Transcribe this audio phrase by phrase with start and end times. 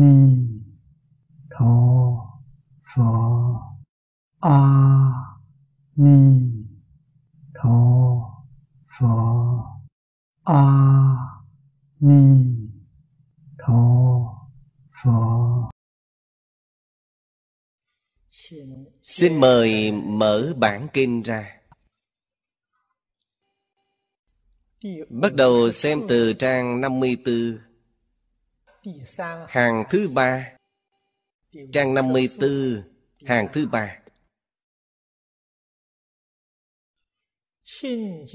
[0.00, 0.14] ni
[1.50, 1.74] tho
[2.90, 3.10] pho.
[4.40, 4.58] A
[5.96, 6.18] ni
[7.54, 7.78] tho
[8.94, 9.14] pho.
[10.44, 10.64] A
[12.00, 12.22] ni
[13.58, 13.82] tho
[15.02, 15.18] pho.
[19.02, 21.58] Xin mời mở bản kinh ra.
[25.08, 27.67] Bắt đầu xem từ trang 54
[29.48, 30.52] Hàng thứ ba.
[31.72, 32.82] Trang 54
[33.24, 33.98] Hàng thứ ba.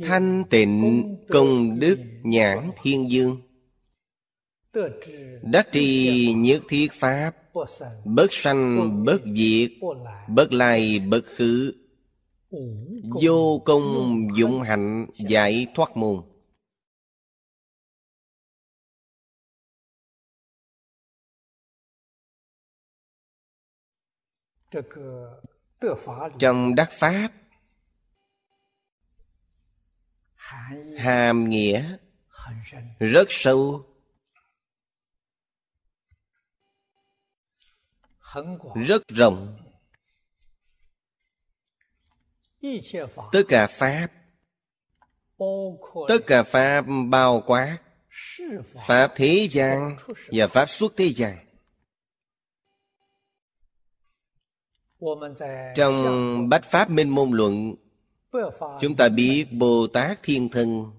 [0.04, 3.42] Thanh tịnh công đức nhãn thiên dương.
[5.42, 7.32] Đắc trì nhất thiết pháp.
[8.06, 9.72] Bất sanh bất diệt
[10.28, 11.74] Bất lai bất khứ.
[13.22, 16.33] Vô công dụng hạnh giải thoát môn
[26.40, 27.30] Trong đắc Pháp,
[30.98, 31.98] Hàm nghĩa
[33.00, 33.86] Rất sâu.
[38.76, 39.58] Rất rộng.
[43.32, 44.08] Tất cả Pháp,
[46.08, 47.78] Tất cả Pháp bao quát
[48.88, 51.53] Pháp thế gian Và Pháp xuất thế gian.
[55.76, 57.76] Trong Bách Pháp Minh Môn Luận,
[58.82, 60.92] Chúng ta biết Bồ Tát Thiên Thân.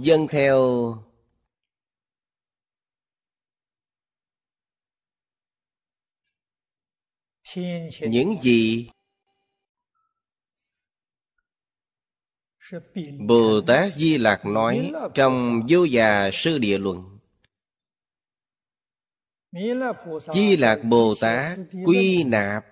[0.00, 0.58] Dân theo
[8.00, 8.90] Những gì
[13.18, 17.13] Bồ Tát Di Lạc nói trong Vô Già Sư Địa Luận.
[20.34, 22.66] Di Lạc Bồ Tát quy nạp.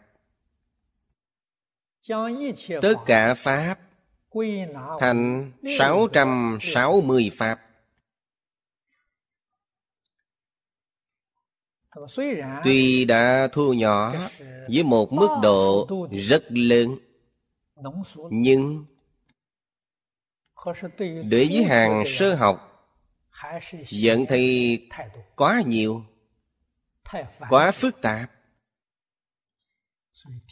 [2.83, 3.79] Tất cả Pháp
[5.01, 7.61] Thành 660 Pháp.
[12.65, 14.15] Tuy đã thu nhỏ
[14.69, 16.97] với một mức độ rất lớn
[18.31, 18.85] Nhưng
[21.31, 22.89] Đối với hàng sơ học
[24.03, 24.79] Vẫn thấy
[25.37, 26.05] quá nhiều
[27.49, 28.31] Quá phức tạp.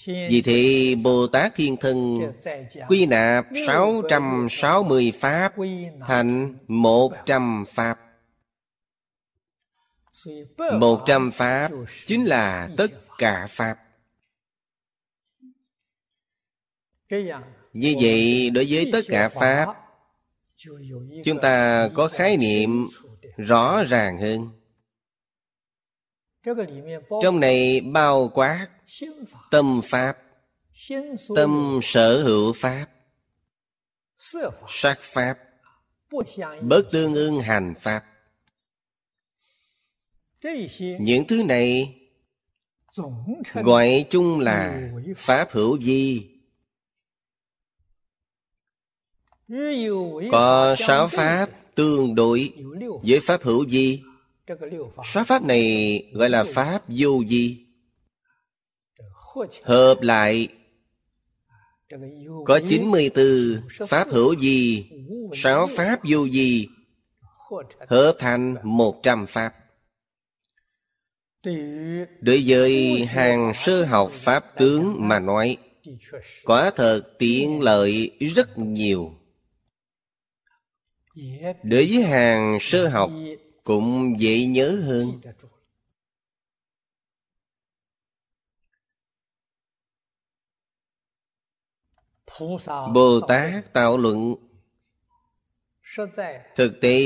[0.06, 2.18] Vì thế Bồ Tát Thiên Thân
[2.88, 5.52] Quy nạp 660 Pháp
[6.06, 7.98] Thành 100 Pháp.
[10.78, 11.70] Một trăm Pháp
[12.06, 12.88] chính là tất
[13.18, 13.76] cả Pháp.
[17.72, 19.66] Như vậy, đối với tất cả Pháp,
[21.24, 22.86] chúng ta có khái niệm
[23.36, 24.59] rõ ràng hơn.
[27.22, 28.68] Trong này bao quát
[29.50, 30.18] tâm Pháp,
[31.36, 32.86] tâm sở hữu Pháp,
[34.68, 35.38] sắc Pháp,
[36.62, 38.04] bất tương ưng hành Pháp.
[41.00, 41.96] Những thứ này
[43.54, 46.30] gọi chung là Pháp hữu vi.
[50.32, 52.52] Có sáu Pháp tương đối
[53.02, 54.02] với Pháp hữu vi.
[55.04, 57.66] Sáu Pháp này gọi là Pháp vô vi.
[59.62, 60.48] Hợp lại
[62.44, 63.26] có 94
[63.88, 64.84] Pháp hữu vi,
[65.34, 66.68] sáu Pháp vô vi,
[67.88, 69.54] hợp thành 100 Pháp.
[72.20, 75.56] Đối với hàng sơ học Pháp tướng mà nói
[76.44, 79.14] Quả thật tiện lợi rất nhiều
[81.62, 83.10] Đối với hàng sơ học
[83.70, 85.20] cũng dễ nhớ hơn
[92.94, 94.34] Bồ Tát tạo luận
[96.56, 97.00] Thực tế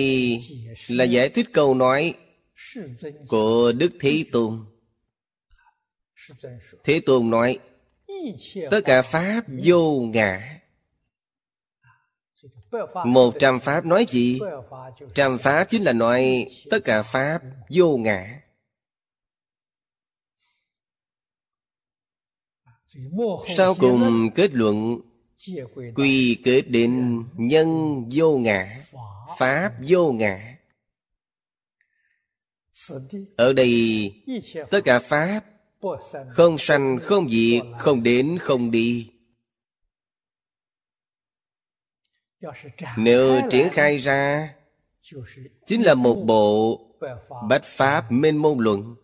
[0.89, 2.15] là giải thích câu nói
[3.29, 4.67] của Đức Thế Tôn.
[6.85, 7.59] Thế Tôn nói,
[8.71, 10.61] tất cả Pháp vô ngã.
[13.05, 14.41] Một trăm Pháp nói gì?
[15.15, 18.41] Trăm Pháp chính là nói tất cả Pháp vô ngã.
[23.57, 25.01] Sau cùng kết luận,
[25.95, 28.81] quy kết đến nhân vô ngã,
[29.39, 30.55] pháp vô ngã
[33.37, 34.13] ở đây,
[34.71, 35.41] tất cả pháp
[36.29, 39.11] không sanh, không diệt, không đến, không đi
[42.97, 44.55] nếu triển khai ra
[45.67, 46.81] chính là một bộ
[47.49, 48.97] bách pháp minh môn luận.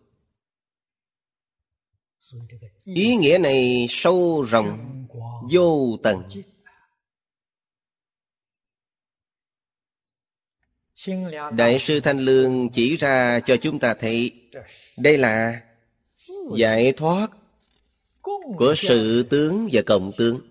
[2.83, 5.05] Ý nghĩa này sâu rộng
[5.51, 6.23] vô tận.
[11.51, 14.49] Đại sư thanh lương chỉ ra cho chúng ta thấy
[14.97, 15.61] đây là
[16.57, 17.31] giải thoát
[18.57, 20.50] của sự tướng và cộng tướng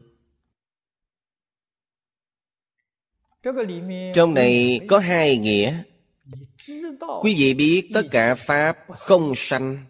[4.14, 5.82] trong này có hai nghĩa.
[7.22, 9.84] quý vị biết tất cả pháp không sanh.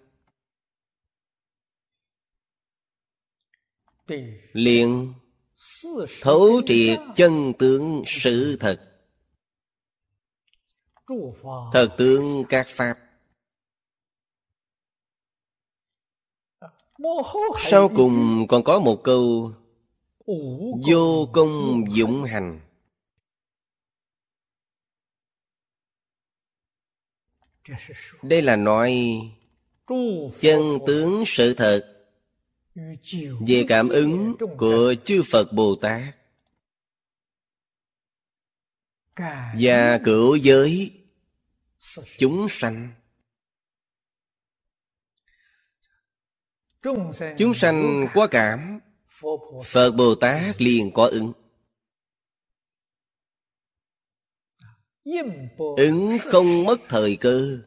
[4.53, 5.15] Liền
[6.21, 8.87] thấu triệt chân tướng sự thật.
[11.73, 12.99] Thật tướng các pháp.
[17.71, 19.53] Sau cùng còn có một câu.
[20.87, 22.61] Vô công dụng hành
[28.23, 29.21] đây là nói
[30.41, 32.07] chân tướng sự thật
[33.47, 36.17] về cảm ứng của chư phật bồ tát
[39.59, 40.93] và cửu giới
[42.19, 42.93] chúng sanh.
[47.39, 48.81] Chúng sanh có cảm.
[49.65, 51.33] Phật bồ tát liền có ứng
[55.77, 57.59] ứng không mất thời cơ.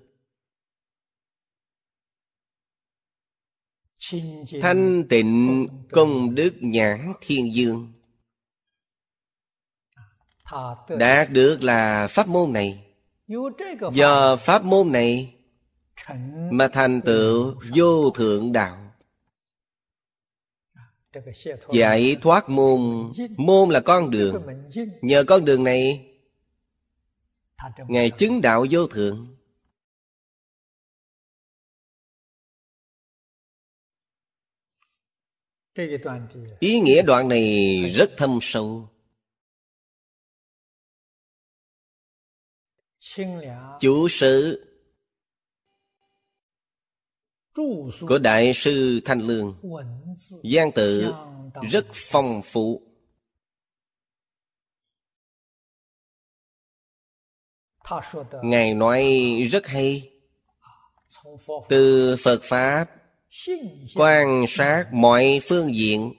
[4.62, 7.94] Thanh tịnh công đức nhãn thiên dương.
[11.00, 12.86] Đạt được là pháp môn này.
[13.94, 15.36] Do pháp môn này
[16.52, 18.78] mà thành tựu vô thượng đạo.
[21.72, 23.12] Giải thoát môn.
[23.38, 24.44] Môn là con đường.
[25.02, 26.13] Nhờ con đường này
[27.88, 29.38] ngài chứng đạo vô thượng.
[36.60, 38.90] Ý nghĩa đoạn này rất thâm sâu.
[43.80, 44.66] Chủ sự
[48.00, 49.60] của đại sư thanh lương,
[50.54, 51.14] Giang tự,
[51.72, 52.93] rất phong phú.
[58.44, 59.04] Ngài nói
[59.52, 60.10] rất hay.
[61.70, 62.86] Từ phật pháp,
[63.96, 66.14] quan sát mọi phương diện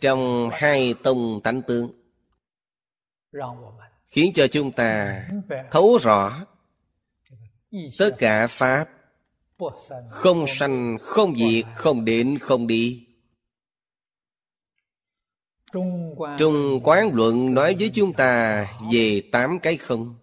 [0.00, 1.92] trong hai tông tánh tướng.
[4.08, 5.24] Khiến cho chúng ta
[5.70, 6.46] thấu rõ
[7.98, 8.88] tất cả pháp
[10.08, 13.06] không sanh, không diệt, không đến, không đi.
[16.38, 20.14] Trung quán luận nói với chúng ta về tám cái không.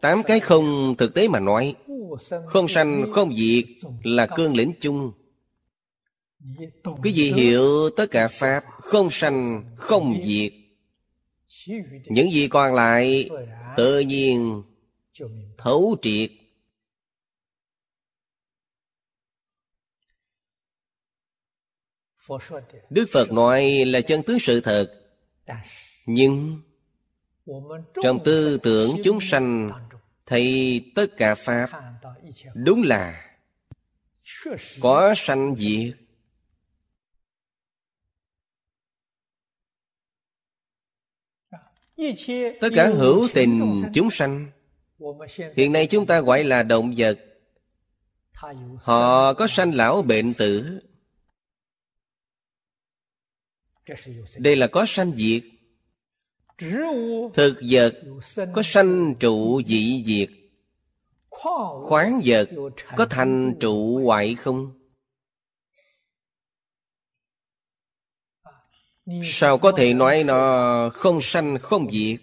[0.00, 1.74] Tám cái không thực tế mà nói.
[2.46, 3.64] Không sanh, không diệt
[4.02, 5.12] là cương lĩnh chung.
[7.02, 10.52] Quý vị hiểu tất cả pháp, không sanh, không diệt.
[12.06, 13.30] Những gì còn lại,
[13.76, 14.62] tự nhiên
[15.58, 16.30] thấu triệt.
[22.90, 24.86] Đức phật nói là chân tướng sự thật.
[26.06, 26.60] Nhưng
[28.02, 29.70] trong tư tưởng chúng sanh
[30.26, 31.70] thấy tất cả pháp
[32.54, 33.36] đúng là
[34.80, 35.96] có sanh diệt.
[42.60, 44.50] Tất cả hữu tình chúng sanh,
[45.56, 47.18] hiện nay chúng ta gọi là động vật.
[48.80, 50.80] Họ có sanh lão bệnh tử.
[54.38, 55.42] Đây là có sanh diệt
[57.34, 57.94] thực vật
[58.54, 60.30] có sanh trụ dị diệt.
[61.88, 62.48] Khoáng vật
[62.96, 64.80] có thành trụ hoại không?
[69.24, 72.20] Sao có thể nói nó không sanh không diệt?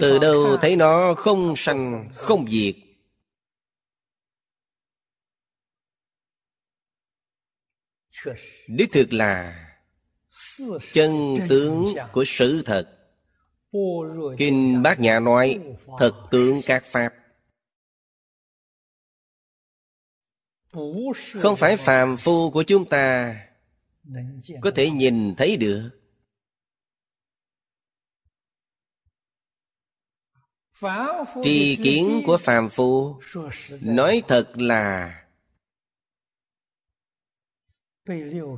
[0.00, 2.74] Từ đâu thấy nó không sanh không diệt
[8.68, 9.66] đích thực là
[10.92, 12.96] chân tướng của sự thật.
[14.38, 15.60] Kinh bát nhã nói,
[15.98, 17.14] thật tướng các pháp.
[21.34, 23.36] Không phải phàm phu của chúng ta
[24.60, 25.90] có thể nhìn thấy được.
[31.42, 33.20] Tri kiến của phàm phu
[33.80, 35.16] nói thật là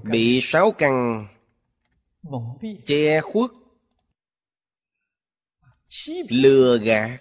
[0.04, 1.26] bị sáu căn
[2.86, 3.50] che khuất.
[6.28, 7.20] Lừa gạt.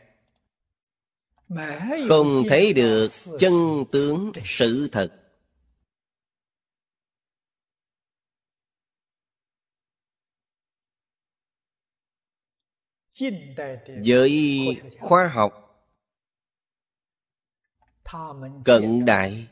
[2.10, 5.18] Không thấy được chân tướng sự thật.
[14.06, 14.62] Với
[15.00, 15.68] khoa học.
[18.66, 19.48] Cận đại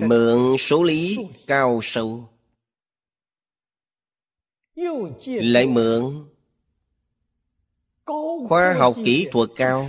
[0.00, 2.28] mượn số lý cao sâu.
[5.26, 6.28] Lại mượn
[8.48, 9.86] khoa học kỹ thuật cao.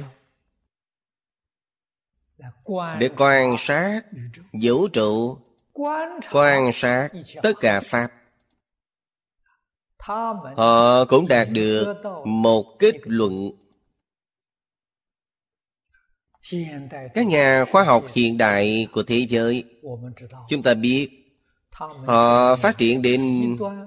[3.00, 4.02] Để quan sát
[4.62, 5.38] vũ trụ
[6.32, 7.10] quan sát
[7.44, 8.12] tất cả pháp.
[10.58, 13.52] Họ cũng đạt được một kết luận
[17.14, 19.64] các nhà khoa học hiện đại của thế giới
[20.50, 21.10] chúng ta biết
[21.82, 23.22] họ phát triển đến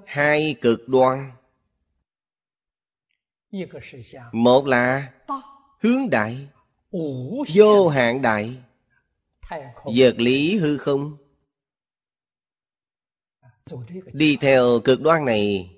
[0.07, 1.33] hai cực đoan.
[4.33, 5.12] Một là
[5.81, 6.49] hướng đại
[7.55, 8.57] vô hạn đại
[9.85, 11.17] vật lý hư không.
[14.12, 15.71] Đi theo cực đoan này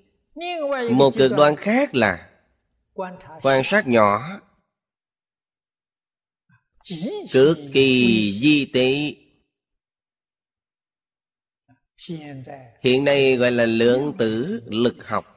[0.91, 2.29] một cực đoan khác là
[3.43, 4.41] quan sát nhỏ
[7.33, 9.15] cực kỳ di tế
[12.83, 15.33] hiện nay gọi là lượng tử lực học.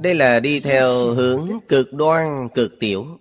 [0.00, 3.18] Đây là đi theo hướng cực đoan, cực tiểu.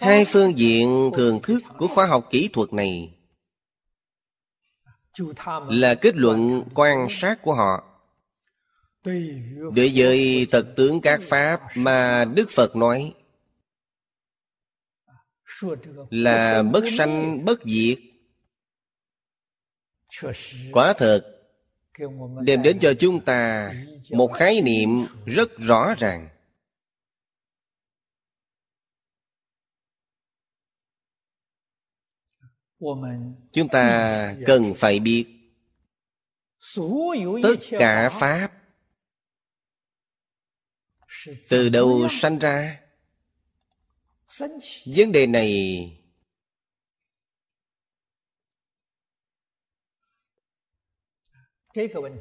[0.00, 3.18] Hai phương diện thường thức của khoa học kỹ thuật này
[5.68, 7.91] là kết luận quan sát của họ
[9.04, 13.14] đối với thật tướng các pháp mà đức phật nói
[16.10, 17.98] là bất sanh bất diệt.
[20.72, 21.42] Quả thật
[22.42, 23.72] đem đến cho chúng ta
[24.10, 24.88] một khái niệm
[25.26, 26.28] rất rõ ràng.
[33.52, 35.26] Chúng ta cần phải biết
[37.42, 38.61] tất cả pháp
[41.48, 42.80] từ đâu sanh ra?
[44.96, 45.88] Vấn đề này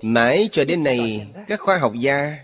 [0.01, 2.37] mãi cho đến nay các khoa học gia,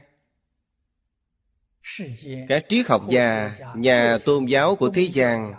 [2.47, 5.53] các triết học gia, nhà tôn giáo của thế gian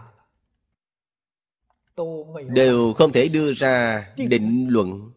[2.49, 5.13] đều không thể đưa ra định luận.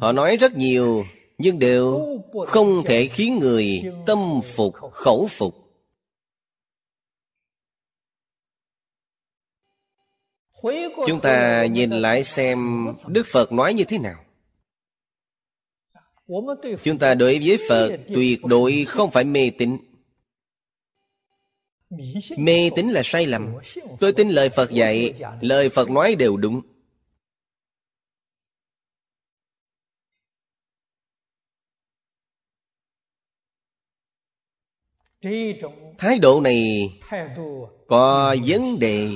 [0.00, 1.04] Họ nói rất nhiều
[1.38, 2.06] nhưng đều
[2.46, 4.18] không thể khiến người tâm
[4.54, 5.54] phục, khẩu phục.
[11.06, 14.24] Chúng ta nhìn lại xem đức phật nói như thế nào.
[16.82, 19.78] Chúng ta đối với phật tuyệt đối không phải mê tín.
[22.38, 23.54] Mê tín là sai lầm.
[24.00, 26.60] Tôi tin lời phật dạy, lời phật nói đều đúng.
[35.98, 36.90] Thái độ này
[37.86, 39.08] có vấn đề.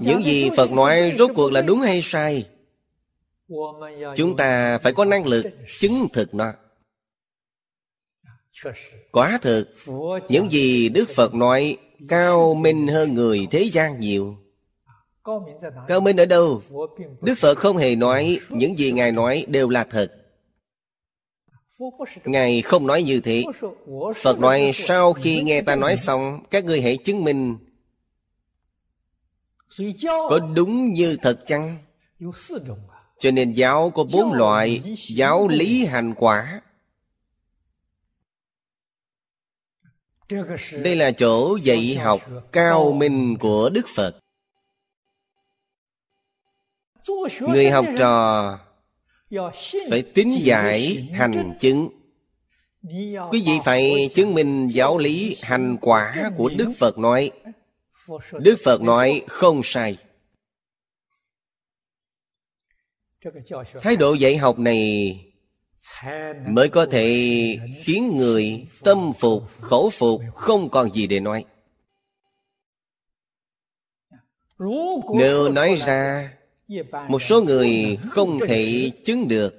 [0.00, 2.48] Những gì phật nói rốt cuộc là đúng hay sai?
[4.16, 5.44] Chúng ta phải có năng lực
[5.78, 6.52] chứng thực nó.
[9.12, 9.74] Quả thực
[10.28, 11.76] những gì đức phật nói
[12.08, 14.36] cao minh hơn người thế gian nhiều.
[15.88, 16.62] Cao minh ở đâu?
[17.20, 20.17] Đức phật không hề nói những gì ngài nói đều là thật
[22.24, 23.44] ngài không nói như thế.
[24.16, 27.58] phật nói sau khi nghe ta nói xong các ngươi hãy chứng minh.
[30.04, 31.78] có đúng như thật chăng?
[33.18, 35.86] cho nên giáo có bốn loại giáo lý.
[35.86, 36.60] hành quả.
[40.82, 42.20] đây là chỗ dạy học
[42.52, 44.18] cao minh của đức phật.
[47.40, 48.58] người học trò
[49.90, 51.88] phải tín giải hành chứng.
[53.30, 57.30] Quý vị phải chứng minh giáo lý hành quả của đức phật nói.
[58.32, 59.96] Đức phật nói không sai.
[63.82, 65.14] Thái độ dạy học này
[66.48, 71.44] mới có thể khiến người tâm phục khẩu phục không còn gì để nói.
[75.14, 76.32] Nếu nói ra
[77.08, 79.54] một số người không thể chứng được.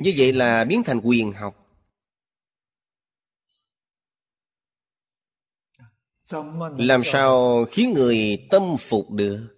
[0.00, 1.60] Như vậy là biến thành quyền học.
[6.78, 9.48] Làm sao khiến người tâm phục được?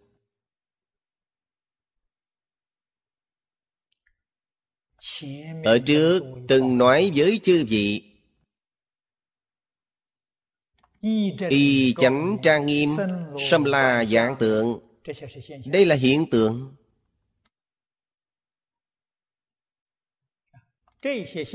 [5.64, 8.15] Ở trước từng nói với chư vị
[11.00, 12.90] Y chánh trang nghiêm
[13.50, 14.80] Xâm la dạng tượng.
[15.66, 16.76] Đây là hiện tượng.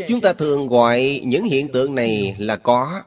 [0.07, 3.03] Chúng ta thường gọi những hiện tượng này là có.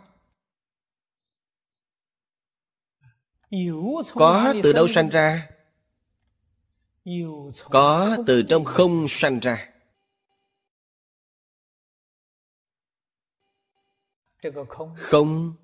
[4.15, 5.51] Có từ đâu sanh ra?
[7.65, 9.71] Có từ trong không sanh ra.
[14.97, 15.55] Không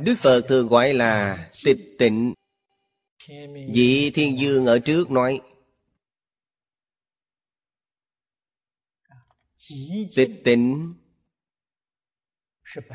[0.00, 2.34] Đức Phật thường gọi là tịch tịnh.
[3.74, 5.40] Vị Thiên Dương ở trước nói,
[10.14, 10.94] Tịch tịnh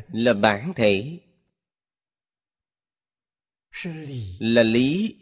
[0.07, 1.19] Là bản thể,
[4.39, 5.15] Là lý.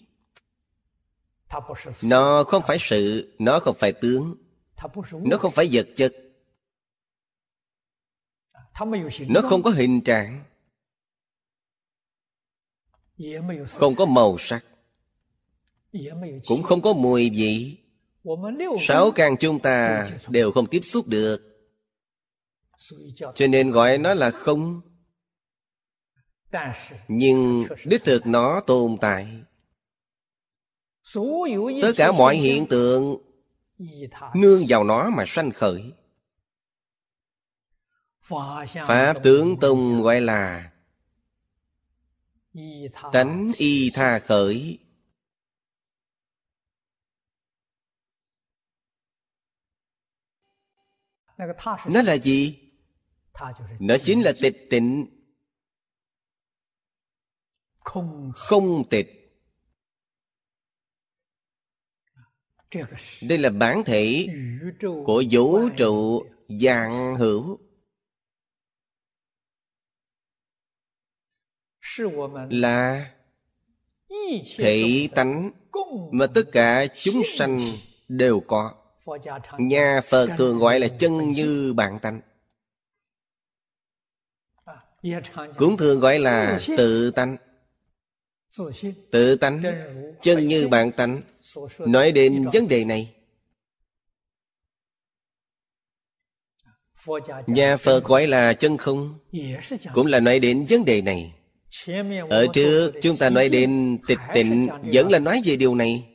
[2.03, 4.36] Nó không phải sự, Nó không phải tướng,
[5.12, 6.13] Nó không phải vật chất.
[9.27, 10.43] Nó không có hình trạng
[13.67, 14.65] không có màu sắc.
[16.47, 17.77] cũng không có mùi vị.
[18.81, 21.41] Sáu căn chúng ta đều không tiếp xúc được.
[23.36, 24.81] Cho nên gọi nó là không.
[27.07, 29.27] Nhưng đích thực nó tồn tại.
[31.81, 33.17] Tất cả mọi hiện tượng
[34.36, 35.93] nương vào nó mà sanh khởi.
[38.88, 40.71] Pháp tướng tông gọi là
[43.13, 44.80] tánh y tha khởi.
[51.88, 52.60] Nó là gì?
[53.80, 55.08] Nó chính là tịch tịnh.
[58.36, 59.08] Không tịch.
[63.22, 64.28] Đây là bản thể
[64.82, 66.26] của vũ trụ
[66.62, 67.66] dạng hữu
[72.50, 73.12] là
[74.58, 75.52] thể tánh
[76.12, 77.60] mà tất cả chúng sanh
[78.08, 78.73] đều có.
[79.58, 82.21] Nhà phật thường gọi là chân như bản tánh.
[85.58, 87.38] Cũng thường gọi là tự tánh.
[89.12, 89.62] Tự tánh,
[90.21, 91.21] chân như bản tánh.
[91.80, 93.15] Nói đến vấn đề này,
[97.47, 99.19] nhà phật gọi là chân không,
[99.93, 101.37] cũng là nói đến vấn đề này
[102.30, 106.13] ở trước, chúng ta nói đến tịch tịnh, Vẫn là nói về điều này.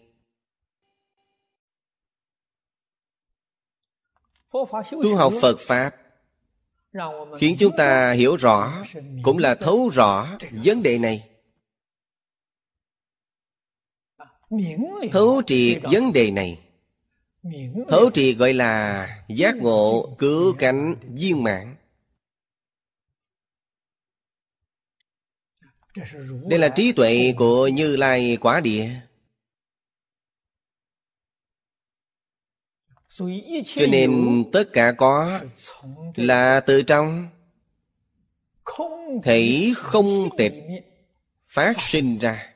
[5.03, 5.91] Tu học Phật Pháp
[7.39, 8.85] Khiến chúng ta hiểu rõ,
[9.23, 11.29] Cũng là thấu rõ vấn đề này.
[15.13, 16.59] Thấu triệt vấn đề này.
[17.89, 21.77] Thấu triệt gọi là giác ngộ cứu cánh viên mạng.
[26.47, 28.91] Đây là trí tuệ của như lai quả địa.
[33.65, 35.41] Cho nên tất cả có
[36.15, 37.29] là từ trong.
[39.23, 40.55] Thể không tịch
[41.49, 42.55] phát sinh ra.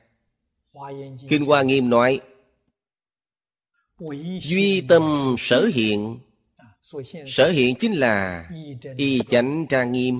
[1.29, 2.19] Kinh hoa nghiêm nói
[4.41, 6.19] duy tâm sở hiện.
[7.27, 8.49] Sở hiện chính là
[8.97, 10.19] y chánh trang nghiêm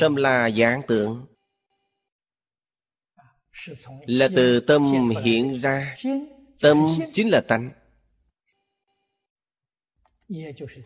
[0.00, 1.26] sâm la giảng tượng
[4.06, 5.96] là từ tâm hiện ra,
[6.60, 6.76] tâm
[7.12, 7.70] chính là tánh,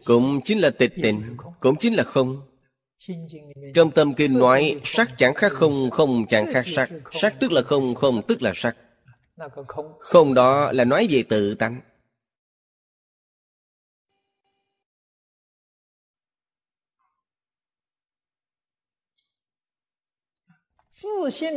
[0.05, 2.43] cũng chính là tịch tịnh, cũng chính là không.
[3.75, 6.91] Trong tâm kinh nói, sắc chẳng khác không không chẳng khác sắc.
[7.13, 8.77] Sắc tức là không không tức là sắc.
[9.99, 11.81] Không đó là nói về tự tánh.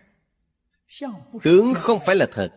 [1.43, 2.53] Tướng không phải là thật.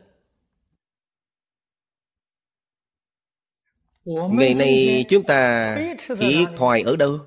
[4.31, 5.75] Ngày nay chúng ta
[6.19, 7.19] thiệt thoại ở đâu?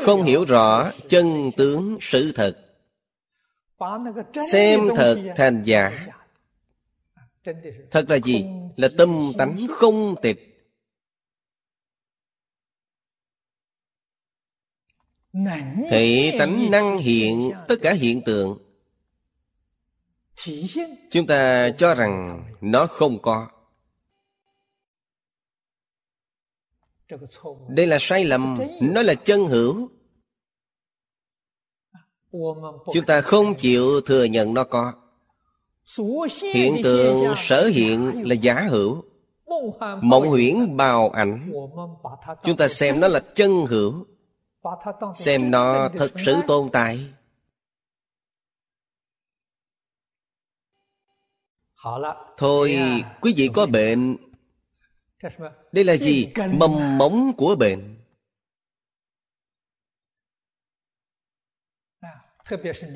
[0.00, 2.66] Không hiểu rõ chân tướng sự thật.
[4.52, 6.06] Xem thật thành giả.
[7.90, 8.44] Thật là gì?
[8.76, 10.49] Là tâm tánh không tịch
[15.90, 18.58] thể tánh năng hiện tất cả hiện tượng.
[21.10, 23.48] Chúng ta cho rằng nó không có.
[27.68, 29.88] Đây là sai lầm nó là chân hữu.
[32.94, 34.92] Chúng ta không chịu thừa nhận nó có.
[36.54, 39.04] Hiện tượng sở hiện là giả hữu.
[40.02, 41.52] Mộng huyễn bào ảnh.
[42.44, 44.06] Chúng ta xem nó là chân hữu
[45.16, 47.12] xem nó thực sự tồn tại.
[52.36, 52.78] Thôi
[53.20, 54.16] quý vị có bệnh.
[55.72, 56.32] đây là gì?
[56.52, 57.96] mầm mống của bệnh.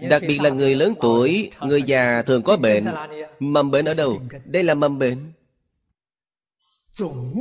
[0.08, 2.84] Đặc biệt là người lớn tuổi người già thường có bệnh
[3.38, 4.22] mầm bệnh ở đâu?
[4.44, 5.32] Đây là mầm bệnh.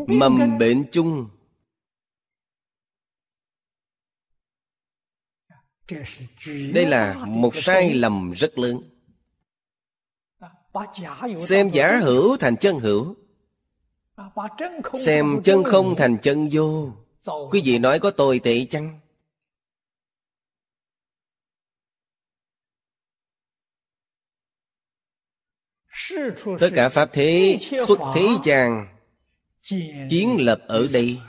[0.07, 1.29] Mầm bệnh chung
[6.73, 8.81] đây là một sai lầm rất lớn.
[11.47, 13.15] Xem giả hữu thành chân hữu.
[15.05, 16.91] Xem chân không thành chân vô.
[17.51, 18.99] Quý vị nói có tồi tệ chăng?
[26.59, 28.97] Tất cả pháp thế xuất thế chàng
[30.09, 31.19] kiến lập ở đây.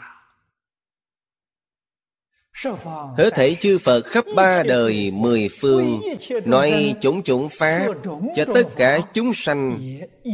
[3.17, 6.01] Hết thể chư Phật khắp ba đời mười phương
[6.45, 7.89] Nói chủng chủng Pháp
[8.37, 9.79] Cho tất cả chúng sanh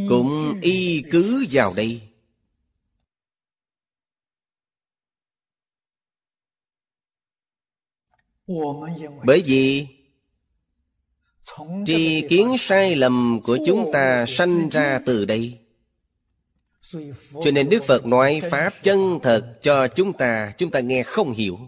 [0.09, 2.01] Cũng y cứ vào đây.
[9.25, 9.87] Bởi vì
[11.87, 15.59] Tri kiến sai lầm của chúng ta sanh ra từ đây.
[17.45, 21.33] Cho nên Đức Phật nói Pháp chân thật cho chúng ta Chúng ta nghe không
[21.33, 21.59] hiểu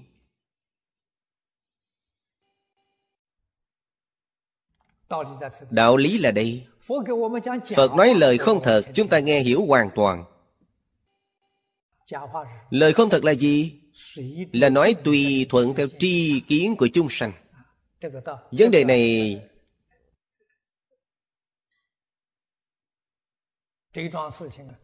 [5.71, 6.67] Đạo lý là đây.
[7.77, 10.25] Phật nói lời không thật, Chúng ta nghe hiểu hoàn toàn.
[12.71, 13.81] Lời không thật là gì?
[14.53, 17.33] Là nói tùy thuận theo tri kiến của chúng sanh.
[18.51, 19.41] Vấn đề này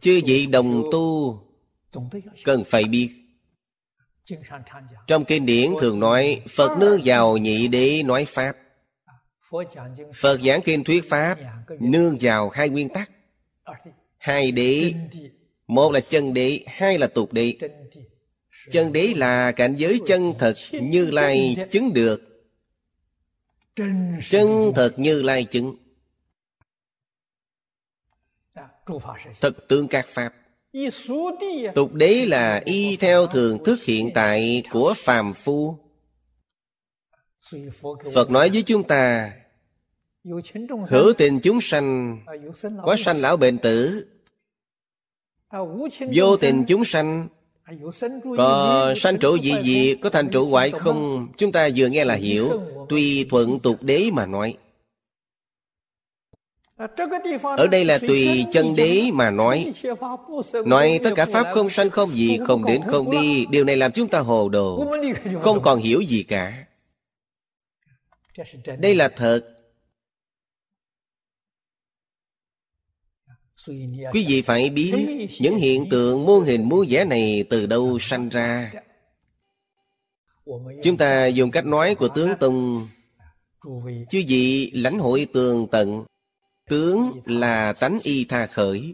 [0.01, 1.39] Chư vị đồng tu
[2.43, 3.11] Cần phải biết.
[5.07, 8.57] Trong kinh điển thường nói, Phật nương vào nhị đế nói Pháp.
[10.15, 11.37] Phật giảng kinh thuyết Pháp,
[11.79, 13.11] Nương vào hai nguyên tắc.
[14.17, 14.93] Hai đế,
[15.67, 17.57] Một là chân đế, Hai là tục đế.
[18.71, 22.21] Chân đế là cảnh giới chân thật Như Lai chứng được.
[24.29, 25.75] Chân thật Như Lai chứng.
[29.41, 30.33] Thật tương các Pháp.
[31.75, 35.77] Tục đế là y theo thường thức hiện tại của phàm phu.
[38.13, 39.31] Phật nói với chúng ta
[40.87, 42.19] Hữu tình chúng sanh,
[42.85, 44.07] Có sanh lão bệnh tử.
[46.15, 47.27] Vô tình chúng sanh,
[48.37, 51.27] Có sanh trụ gì gì, Có thành trụ hoại không?
[51.37, 54.57] Chúng ta vừa nghe là hiểu Tùy thuận tục đế mà nói.
[57.57, 59.73] Ở đây là tùy chân đế mà nói.
[60.65, 63.91] Nói tất cả Pháp không sanh không gì, Không đến không đi, Điều này làm
[63.91, 64.85] chúng ta hồ đồ,
[65.41, 66.65] Không còn hiểu gì cả.
[68.79, 69.55] Đây là thật.
[74.11, 78.29] Quý vị phải biết Những hiện tượng muôn hình muôn vẻ này Từ đâu sanh
[78.29, 78.71] ra?
[80.83, 82.87] Chúng ta dùng cách nói của tướng Tùng.
[84.09, 86.05] Chứ gì lãnh hội tường tận.
[86.69, 88.93] Tướng là tánh y tha khởi.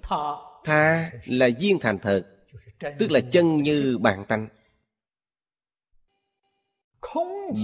[0.63, 2.23] Tha là duyên thành thật
[2.99, 4.47] Tức là chân như bản tánh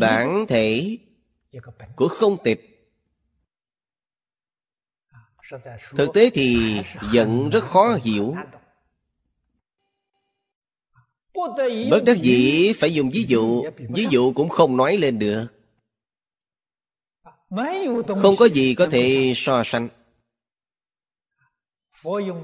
[0.01, 0.97] Bản thể
[1.95, 2.71] của không tịch
[5.89, 6.75] thực tế thì
[7.13, 8.35] vẫn rất khó hiểu.
[11.91, 15.47] Bất đắc dĩ phải dùng ví dụ ví dụ cũng không nói lên được.
[18.21, 19.89] Không có gì có thể so sánh.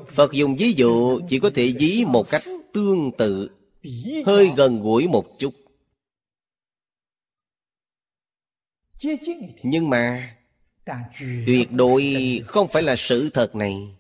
[0.08, 2.44] Phật dùng ví dụ chỉ có thể ví một cách
[2.74, 3.50] tương tự,
[4.26, 5.54] hơi gần gũi một chút.
[9.64, 10.36] Nhưng mà
[11.46, 13.96] tuyệt đối không phải là sự thật này.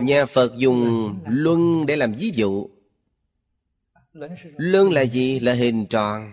[0.00, 2.70] nhà phật dùng luân để làm ví dụ.
[4.56, 5.40] luân là gì?
[5.40, 6.32] Là hình tròn.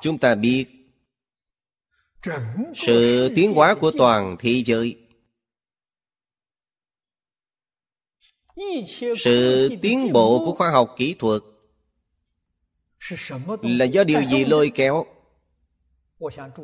[0.00, 0.66] chúng ta biết
[2.74, 4.96] sự tiến hóa của toàn thế giới.
[9.18, 11.42] sự tiến bộ của khoa học kỹ thuật
[13.62, 15.06] là do điều gì lôi kéo?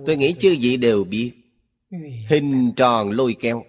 [0.06, 1.32] Tôi nghĩ chư vị đều biết
[2.28, 3.64] hình tròn lôi kéo.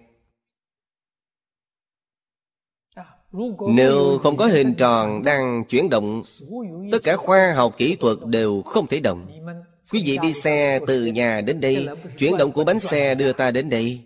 [3.68, 6.22] Nếu không có hình tròn đang chuyển động
[6.92, 9.26] tất cả khoa học kỹ thuật đều không thể động.
[9.92, 13.50] Quý vị đi xe từ nhà đến đây chuyển động của bánh xe đưa ta
[13.50, 14.00] đến đây.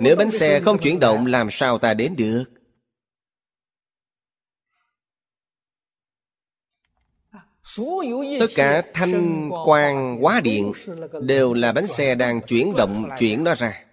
[0.00, 2.44] Nếu bánh xe không chuyển động làm sao ta đến được
[8.40, 10.72] tất cả thanh quang hóa điện
[11.22, 13.84] đều là bánh xe đang chuyển động chuyển nó ra.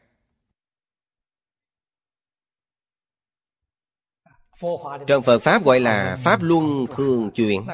[5.08, 7.66] trong phật pháp gọi là pháp luân thường chuyển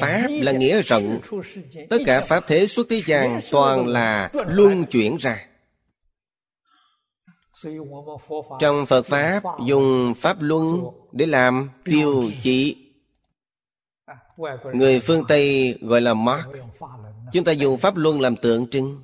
[0.00, 1.20] pháp là nghĩa rộng.
[1.90, 5.46] Tất cả pháp thế xuất thế gian toàn là luân chuyển ra.
[8.60, 12.89] Trong phật pháp dùng pháp luân để làm tiêu chỉ
[14.74, 16.48] người phương tây gọi là mark.
[17.32, 19.02] Chúng ta dùng pháp luân làm tượng trưng.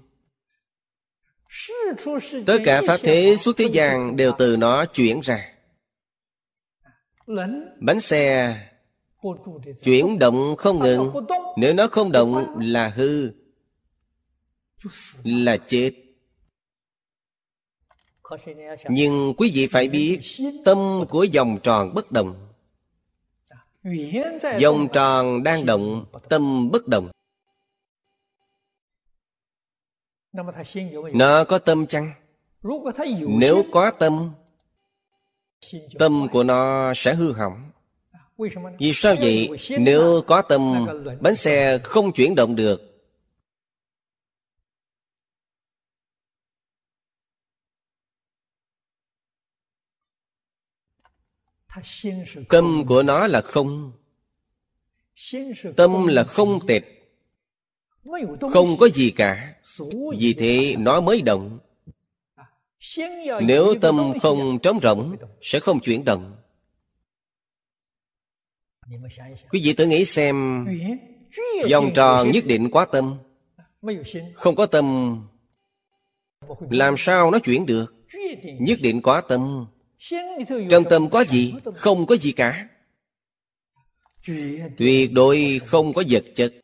[2.46, 5.52] Tất cả pháp thế xuất thế gian đều từ nó chuyển ra.
[7.80, 8.56] Bánh xe
[9.84, 11.12] chuyển động không ngừng.
[11.56, 13.30] Nếu nó không động là hư
[15.24, 15.92] là chết.
[18.88, 20.20] Nhưng quý vị phải biết
[20.64, 22.45] tâm của dòng tròn bất động
[24.58, 27.10] dòng tròn đang động tâm bất động
[31.12, 32.12] nó có tâm chăng?
[33.28, 34.30] Nếu có tâm
[35.98, 37.70] tâm của nó sẽ hư hỏng.
[38.78, 39.48] Vì sao vậy?
[39.78, 40.86] nếu có tâm
[41.20, 42.95] bánh xe không chuyển động được
[52.48, 53.92] tâm của nó là không.
[55.76, 56.96] Tâm là không tịch
[58.52, 59.54] không có gì cả.
[60.18, 61.58] Vì thế nó mới động.
[63.42, 66.36] Nếu tâm không trống rỗng, sẽ không chuyển động.
[69.50, 70.66] Quý vị tự nghĩ xem
[71.70, 73.18] vòng tròn nhất định quá tâm.
[74.34, 75.16] Không có tâm,
[76.70, 77.94] làm sao nó chuyển được?
[78.42, 79.66] Nhất định quá tâm
[80.70, 82.68] trong tâm có gì không có gì cả.
[84.76, 86.54] Tuyệt đối không có vật chất.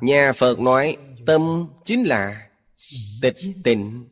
[0.00, 0.96] Nhà phật nói
[1.26, 2.50] tâm chính là
[3.22, 4.08] tịch tịnh.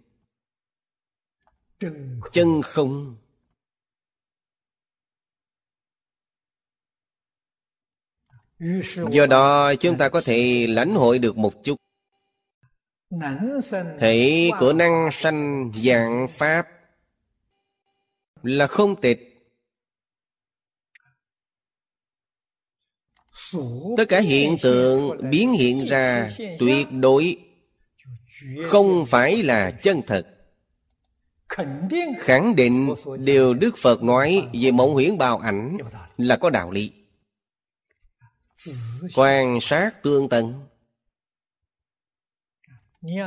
[2.33, 3.17] Chân không.
[9.11, 11.77] Do đó chúng ta có thể lãnh hội được một chút.
[13.99, 16.78] Thể của năng sanh dạng pháp
[18.43, 19.25] là không tịch
[23.97, 27.37] tất cả hiện tượng biến hiện ra tuyệt đối
[28.63, 30.27] không phải là chân thật.
[32.19, 35.77] Khẳng định điều đức phật nói về mộng huyễn bào ảnh
[36.17, 36.93] là có đạo lý.
[39.15, 40.67] Quan sát tương tận.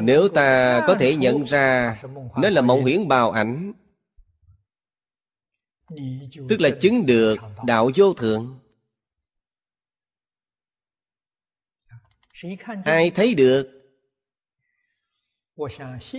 [0.01, 1.97] Nếu ta có thể nhận ra
[2.37, 3.73] nó là mộng huyễn bào ảnh
[6.49, 8.59] tức là chứng được đạo vô thượng.
[12.83, 13.81] Ai thấy được?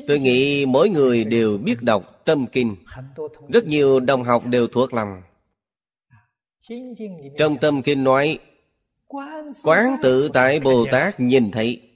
[0.09, 2.77] Tôi nghĩ mỗi người đều biết đọc tâm kinh.
[3.49, 5.23] Rất nhiều đồng học đều thuộc lòng.
[7.39, 8.39] Trong tâm kinh nói,
[9.63, 11.89] quán tự tại bồ tát nhìn thấy.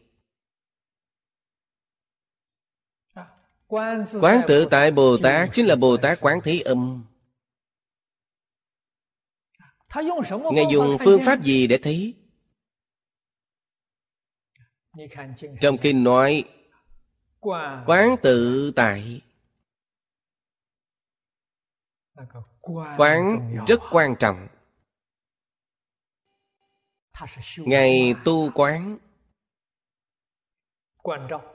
[4.20, 7.04] Quán tự tại bồ tát chính là bồ tát quán thế âm
[10.52, 12.14] ngài dùng phương pháp gì để thấy?
[15.60, 16.44] trong kinh nói
[17.86, 19.20] quán tự tại.
[22.96, 24.48] Quán rất quan trọng.
[27.58, 28.98] Ngày tu quán.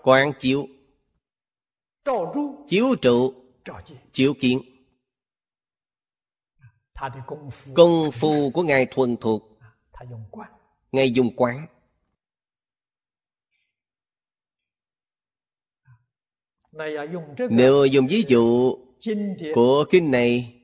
[0.02, 0.68] Quán chiếu.
[2.68, 3.34] Chiếu trụ.
[4.12, 4.71] Chiếu kiến
[7.74, 9.60] công phu của ngài thuần thuộc.
[10.92, 11.68] Ngài dùng quán.
[17.50, 18.76] Nếu dùng ví dụ
[19.54, 20.62] của kinh này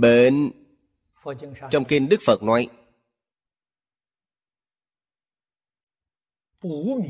[0.00, 0.50] bệnh
[1.70, 2.68] trong kinh đức phật nói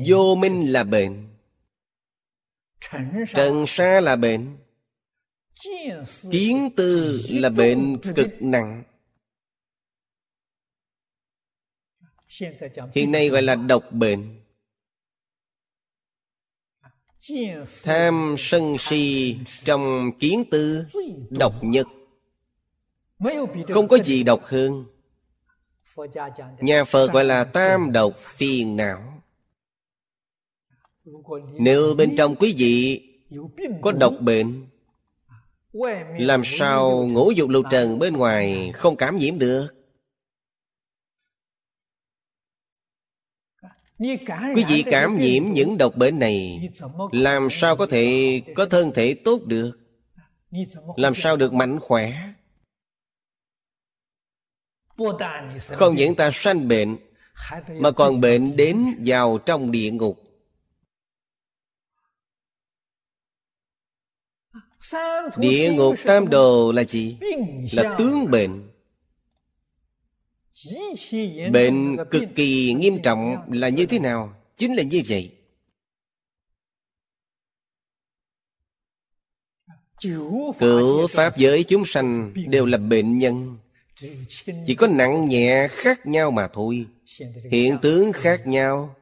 [0.07, 1.29] vô minh là bệnh
[3.33, 4.01] trần sa.
[4.01, 4.57] là bệnh
[6.31, 8.83] kiến tư là bệnh cực nặng.
[12.95, 14.41] Hiện nay gọi là độc bệnh
[17.83, 20.85] tham sân si trong kiến tư
[21.29, 21.87] độc nhất
[23.69, 24.85] không có gì độc hơn.
[26.59, 29.21] Nhà phật gọi là tam độc phiền não.
[31.53, 33.01] Nếu bên trong quý vị
[33.81, 34.67] có độc bệnh
[36.19, 39.67] làm sao ngũ dục lục trần bên ngoài không cảm nhiễm được?
[44.55, 46.69] Quý vị cảm nhiễm những độc bệnh này
[47.11, 49.71] làm sao có thể có thân thể tốt được?
[50.95, 52.33] Làm sao được mạnh khỏe
[55.67, 56.97] không những ta sanh bệnh
[57.79, 60.21] mà còn bệnh đến vào trong địa ngục.
[65.37, 67.17] Địa ngục tam đồ là gì?
[67.71, 68.71] là tướng bệnh.
[71.51, 74.33] Bệnh cực kỳ nghiêm trọng là như thế nào?
[74.57, 75.31] Chính là như vậy.
[80.59, 83.57] Cửu pháp giới chúng sanh đều là bệnh nhân
[84.65, 86.85] chỉ có nặng nhẹ khác nhau mà thôi.
[87.51, 88.95] Hiện tướng khác nhau.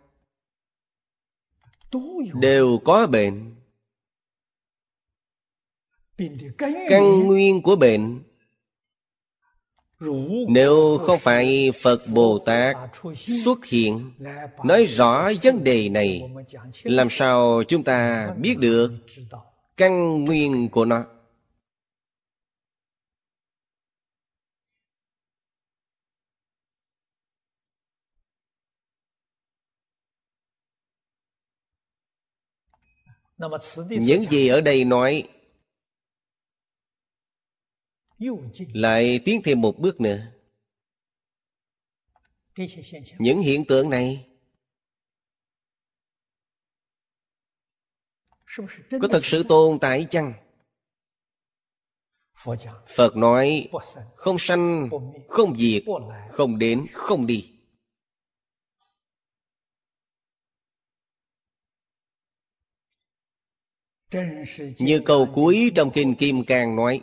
[2.34, 3.56] Đều có bệnh
[6.88, 8.24] căn nguyên của bệnh
[10.48, 12.76] nếu không phải phật bồ tát
[13.16, 14.12] xuất hiện,
[14.64, 16.32] nói rõ vấn đề này,
[16.84, 18.92] làm sao chúng ta biết được
[19.78, 21.06] căn nguyên của nó?
[33.90, 35.30] Những gì ở đây nói
[38.74, 40.32] lại tiến thêm một bước nữa.
[43.20, 44.28] Những hiện tượng này
[49.02, 50.34] có thật sự tồn tại chăng?
[52.88, 53.70] Phật nói
[54.16, 54.90] không sanh
[55.28, 55.84] không diệt
[56.30, 57.53] không đến không đi
[64.80, 67.02] Như câu cuối trong Kinh Kim Cang nói,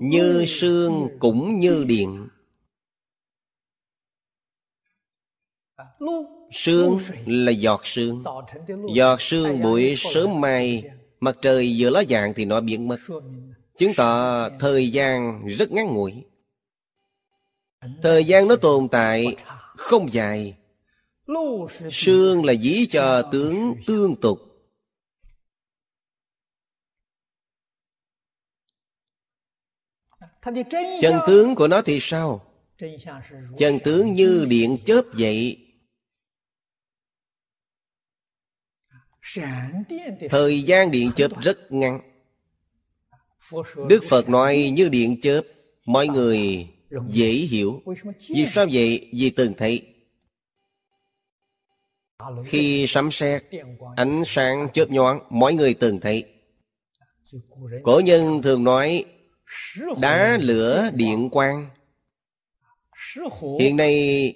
[0.00, 2.28] Như sương cũng như điện.
[6.52, 8.22] Sương là giọt sương.
[8.94, 10.82] Giọt sương buổi sớm mai,
[11.20, 12.96] Mặt trời vừa ló dạng thì nó biến mất.
[13.76, 16.14] Chứng tỏ thời gian rất ngắn ngủi.
[18.02, 19.36] Thời gian nó tồn tại
[19.76, 20.54] không dài.
[21.90, 24.47] Sương là dí cho tướng tương tục.
[31.00, 32.44] Chân tướng của nó thì sao?
[33.58, 35.64] Chân tướng như điện chớp vậy.
[40.30, 42.00] Thời gian điện chớp rất ngắn.
[43.88, 45.42] Đức Phật nói như điện chớp
[45.86, 46.68] Mọi người
[47.08, 47.82] dễ hiểu.
[48.28, 49.10] Vì sao vậy?
[49.12, 49.94] Vì từng thấy.
[52.44, 53.44] Khi sấm sét
[53.96, 56.24] Ánh sáng chớp nhoáng Mọi người từng thấy.
[57.82, 59.04] Cổ nhân thường nói
[60.00, 61.70] Đá lửa điện quang
[63.60, 64.34] Hiện nay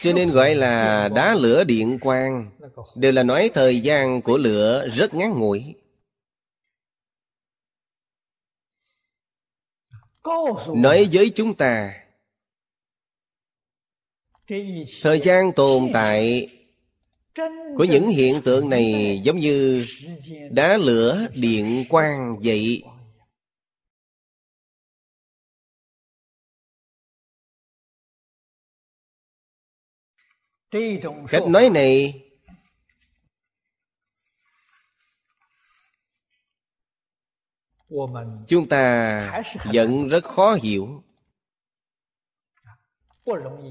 [0.00, 2.50] Cho nên gọi là đá lửa điện quang,
[2.94, 5.74] Đều là nói thời gian của lửa rất ngắn ngủi.
[10.74, 12.00] Nói với chúng ta,
[15.02, 16.48] Thời gian tồn tại
[17.76, 19.86] của những hiện tượng này giống như
[20.50, 22.82] Đá lửa điện quang vậy.
[31.28, 32.20] Cách nói này
[38.46, 41.02] Chúng ta vẫn rất khó hiểu.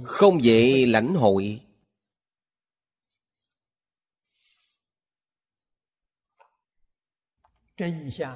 [0.04, 1.62] Không dễ lãnh hội.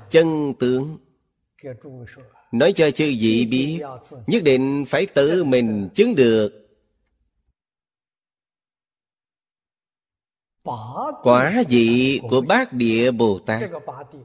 [0.10, 0.98] Chân tướng.
[2.52, 3.82] Nói cho chư vị biết,
[4.28, 6.64] Nhất định phải tự mình chứng được.
[11.24, 13.72] Quả vị của bát địa Bồ Tát.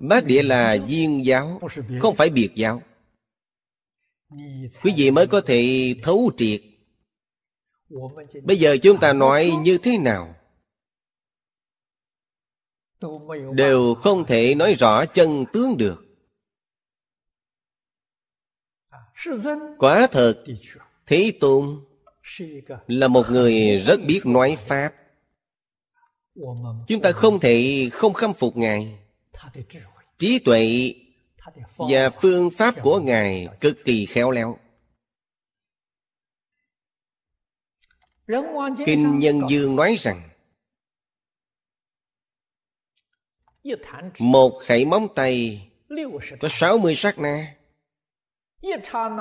[0.01, 1.61] Bát địa là viên giáo,
[2.01, 2.83] Không phải biệt giáo.
[4.83, 6.63] Quý vị mới có thể thấu triệt.
[8.43, 10.35] Bây giờ chúng ta nói như thế nào?
[13.55, 16.05] Đều không thể nói rõ chân tướng được.
[19.79, 20.45] Quả thật
[21.07, 21.85] Thế Tôn
[22.87, 24.95] Là một người rất biết nói Pháp.
[26.89, 28.99] Chúng ta không thể không khâm phục Ngài.
[30.19, 30.95] Trí tuệ
[31.77, 34.59] và phương pháp của Ngài cực kỳ khéo léo.
[38.87, 40.32] Kinh Nhân Dương nói rằng
[44.19, 45.63] Một khẩy móng tay
[46.41, 47.55] có 60 sát na.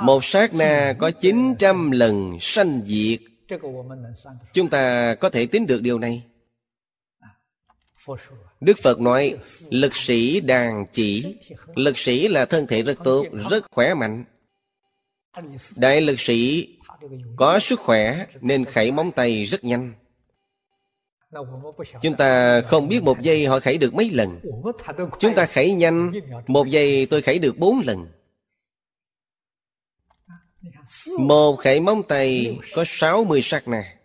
[0.02, 3.20] Một sát na có 900 lần sanh diệt.
[4.54, 6.24] Chúng ta có thể tính được điều này.
[8.62, 9.36] Đức Phật nói
[9.70, 11.38] Lực sĩ đàn chỉ.
[11.76, 14.24] Lực sĩ là thân thể rất tốt Rất khỏe mạnh.
[15.78, 16.68] Đại lực sĩ
[17.36, 19.94] Có sức khỏe Nên khẩy móng tay rất nhanh
[22.02, 24.40] Chúng ta không biết một giây họ khẩy được mấy lần.
[25.20, 26.12] Chúng ta khẩy nhanh.
[26.48, 28.08] Một giây tôi khẩy được bốn lần.
[31.20, 33.98] Một khẩy móng tay Có sáu mươi sát nà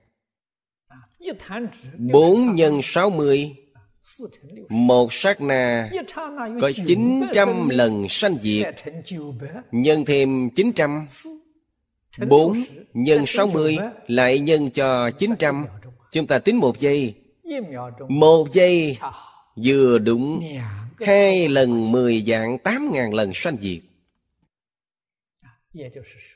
[2.12, 3.54] Bốn nhân sáu mươi.
[4.68, 5.90] Một sát na
[6.60, 8.74] có 900 lần sanh diệt.
[9.72, 11.06] Nhân thêm 900
[12.28, 12.64] 4
[12.94, 15.66] nhân 60 lại nhân cho 900
[16.16, 17.14] Chúng ta tính một giây.
[18.08, 18.98] Một giây.
[19.56, 20.42] Vừa đúng.
[21.00, 23.82] Hai lần mười dạng tám ngàn lần sanh diệt.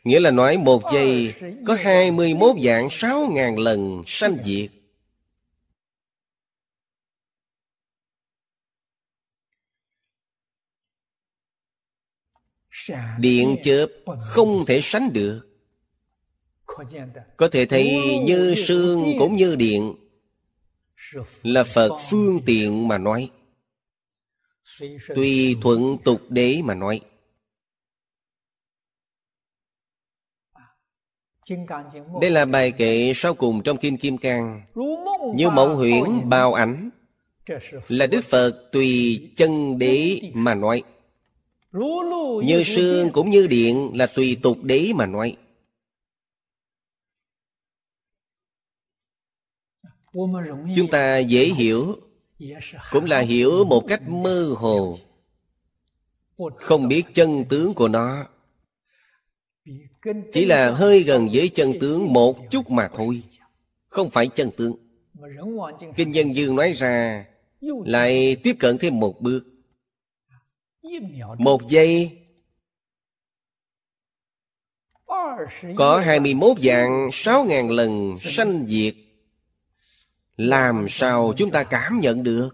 [0.05, 1.35] Nghĩa là nói một giây
[1.66, 4.70] có hai mươi mốt dạng sáu ngàn lần sanh diệt.
[13.18, 13.87] Điện chớp
[14.20, 15.49] không thể sánh được.
[17.37, 19.95] Có thể thấy như sương cũng như điện
[21.43, 23.31] Là Phật phương tiện mà nói.
[25.14, 27.01] Tùy thuận tục đế mà nói.
[32.21, 34.62] Đây là bài kệ sau cùng trong Kim Kim Cang.
[35.35, 36.91] Như mộng huyễn bao ảnh
[37.89, 40.83] Là Đức Phật tùy chân đế mà nói.
[42.45, 45.37] Như sương cũng như điện là tùy tục đế mà nói.
[50.13, 51.97] Chúng ta dễ hiểu,
[52.91, 54.99] Cũng là hiểu một cách mơ hồ.
[56.57, 58.27] Không biết chân tướng của nó.
[60.33, 63.23] Chỉ là hơi gần với chân tướng một chút mà thôi.
[63.89, 64.77] Không phải chân tướng.
[65.97, 67.27] Kinh nhân dương nói ra,
[67.85, 69.45] lại tiếp cận thêm một bước.
[71.39, 72.11] Một giây,
[75.77, 78.95] có hai mươi 21 dạng, sáu ngàn lần sanh diệt
[80.41, 82.51] làm sao chúng ta cảm nhận được?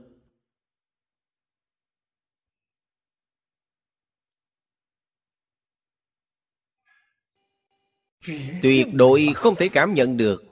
[8.63, 10.43] Tuyệt đối không thể cảm nhận được.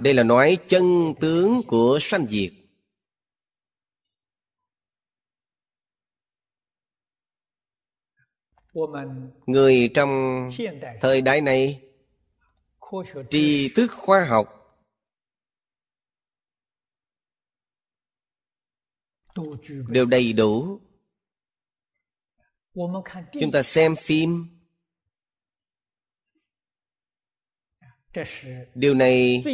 [0.00, 2.52] Đây là nói chân tướng của sanh diệt.
[9.46, 10.10] Người trong
[11.00, 11.82] thời đại này,
[13.30, 14.63] tri thức khoa học
[19.88, 20.80] đều đầy đủ.
[23.32, 24.46] Chúng ta xem phim.
[28.74, 29.44] Điều này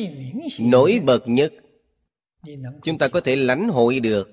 [0.61, 1.53] nổi bật nhất.
[2.83, 4.31] Chúng ta có thể lãnh hội được.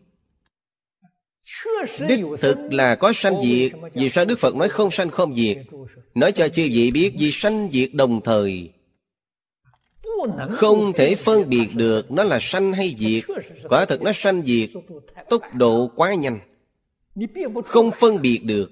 [2.09, 5.57] Đích thực là có sanh diệt Vì sao Đức Phật nói không sanh không diệt?
[6.15, 8.71] Nói cho chư vị biết Vì sanh diệt đồng thời.
[10.51, 13.25] Không thể phân biệt được nó là sanh hay diệt.
[13.69, 14.71] quả thật nó sanh diệt
[15.31, 16.41] tốc độ quá nhanh.
[17.65, 18.71] Không phân biệt được.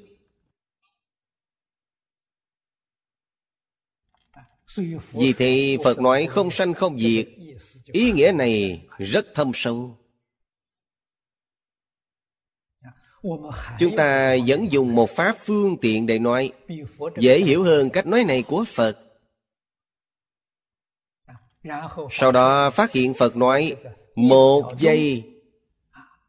[5.13, 7.29] Vì thế phật nói không sanh không diệt.
[7.85, 10.00] Ý nghĩa này rất thâm sâu
[13.79, 16.53] chúng ta vẫn dùng một pháp phương tiện để nói.
[17.19, 18.99] Dễ hiểu hơn cách nói này của phật.
[22.11, 23.77] Sau đó phát hiện Phật nói,
[24.15, 25.25] Một giây,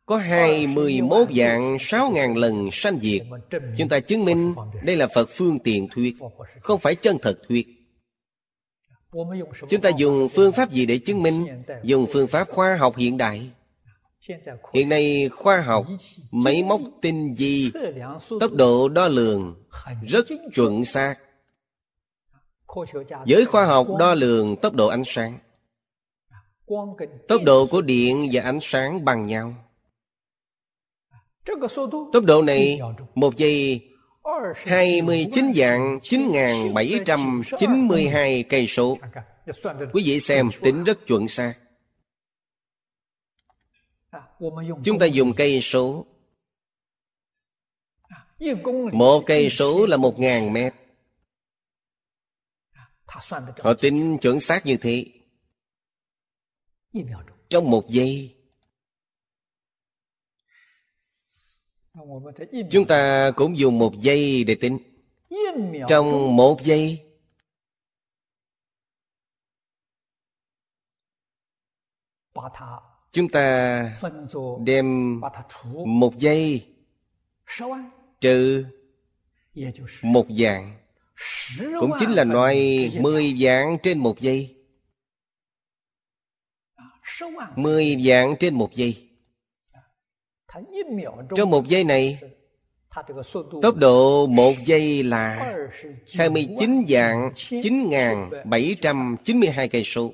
[0.06, 3.22] Có hai mươi mốt dạng sáu ngàn lần sanh diệt.
[3.78, 6.16] Chúng ta chứng minh Đây là Phật phương tiện thuyết,
[6.62, 7.68] Không phải chân thật thuyết.
[9.70, 11.48] Chúng ta dùng phương pháp gì để chứng minh?
[11.84, 13.50] Dùng phương pháp khoa học hiện đại.
[14.74, 15.86] Hiện nay khoa học,
[16.32, 17.72] máy móc tinh vi,
[18.40, 19.64] tốc độ đo lường
[20.08, 21.16] rất chuẩn xác.
[23.26, 25.40] Giới khoa học đo lường tốc độ ánh sáng.
[27.28, 29.56] Tốc độ của điện và ánh sáng bằng nhau.
[32.14, 32.80] Tốc độ này
[33.16, 33.88] một giây
[34.56, 38.98] 29 dạng 9.792 cây số.
[39.94, 41.54] Quý vị xem tính rất chuẩn xác.
[44.84, 46.06] Chúng ta dùng cây số.
[48.94, 50.74] Một cây số là một ngàn mét.
[53.60, 55.06] Họ tính chuẩn xác như thế.
[57.50, 58.36] Trong một giây.
[62.72, 64.80] Chúng ta cũng dùng một giây để tính.
[65.90, 67.08] Trong một giây
[73.12, 73.98] chúng ta
[74.66, 75.20] đem
[75.86, 76.66] một giây
[78.22, 78.66] trừ
[80.04, 80.78] một dạng
[81.80, 84.56] cũng chính là nói mười dạng trên một giây.
[87.56, 89.10] Mười dạng trên một giây.
[91.36, 92.20] Trong một giây này,
[93.62, 95.56] Tốc độ một giây là
[96.18, 100.14] 29 dạng 9.792 cây số.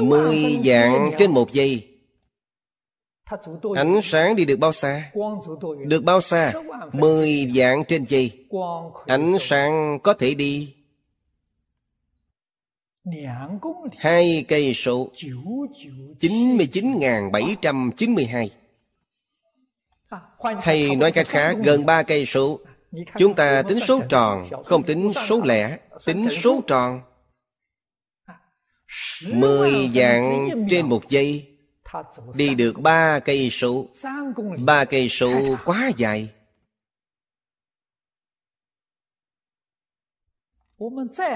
[0.00, 5.12] 10 dạng trên một giây。Ánh sáng đi được bao xa?
[5.86, 6.52] Được bao xa?
[6.92, 10.74] 10 dạng trên giây。Ánh sáng có thể đi
[13.98, 15.10] Hai cây số
[16.20, 18.48] 99.792
[20.60, 22.58] Hay nói cách khác gần ba cây số
[23.18, 27.00] Chúng ta tính số tròn Không tính số lẻ Tính số tròn
[29.26, 31.48] Mười dạng trên một giây
[32.34, 33.88] Đi được ba cây số.
[34.58, 36.28] Ba cây số quá dài.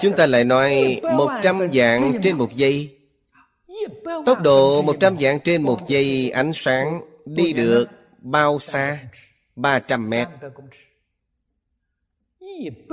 [0.01, 2.99] Chúng ta lại nói một trăm dạng trên một giây.
[4.27, 7.89] Tốc độ một trăm dạng trên một giây ánh sáng đi được
[8.19, 9.09] bao xa?
[9.57, 10.29] ba trăm mét.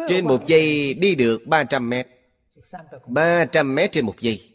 [0.07, 2.07] Trên một giây đi được ba trăm mét.
[3.07, 4.52] ba trăm mét trên một giây.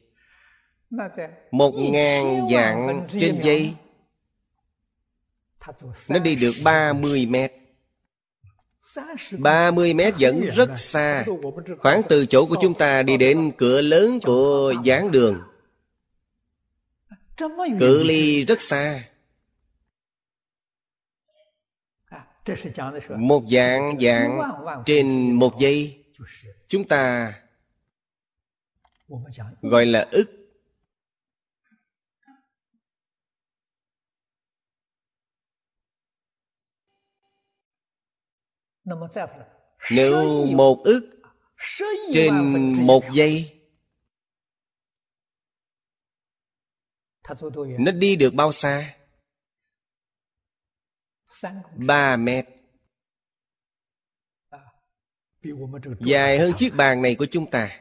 [1.50, 7.52] Một ngàn dạng trên giây。Nó đi được ba mươi mét.
[9.38, 11.24] ba mươi mét vẫn rất xa
[11.78, 15.42] Khoảng từ chỗ của chúng ta đi đến cửa lớn của giảng đường.
[17.80, 19.08] Cự ly rất xa.
[23.16, 24.40] Một dạng dạng
[24.86, 26.04] trên một giây
[26.68, 27.34] Chúng ta
[29.62, 30.37] gọi là ức
[39.90, 41.10] Nếu một ức
[42.12, 42.34] trên
[42.86, 43.54] một giây
[47.78, 48.96] Nó đi được bao xa?
[51.76, 52.46] Ba mét.
[56.00, 57.80] Dài hơn chiếc bàn này của chúng ta.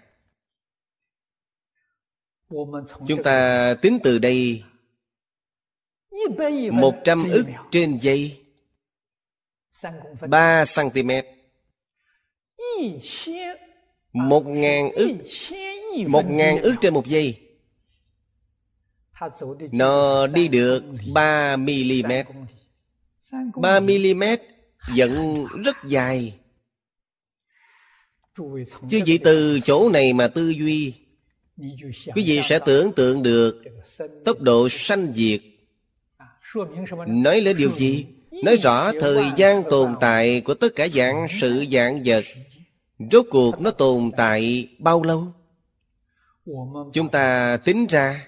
[3.07, 4.63] Chúng ta tính từ đây
[6.71, 8.46] Một trăm ức trên giây
[10.29, 11.11] 3 cm
[14.13, 15.11] Một ngàn ức.
[16.07, 17.41] Một ngàn ức trên một giây.
[19.71, 22.11] Nó đi được 3 mm
[23.55, 24.23] 3 mm
[24.97, 26.39] vẫn rất dài.
[28.89, 30.93] Chứ vị từ chỗ này mà tư duy
[32.15, 33.63] Quý vị sẽ tưởng tượng được
[34.25, 35.41] Tốc độ sanh diệt.
[37.07, 38.05] Nói lên điều gì?
[38.43, 42.23] Nói rõ thời gian tồn tại của tất cả dạng sự dạng vật,
[43.11, 45.27] rốt cuộc nó tồn tại bao lâu?
[46.93, 48.27] Chúng ta tính ra,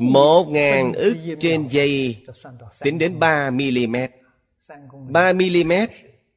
[0.00, 2.16] một ngàn ức trên giây
[2.80, 3.96] tính đến ba mm
[5.08, 5.72] ba mm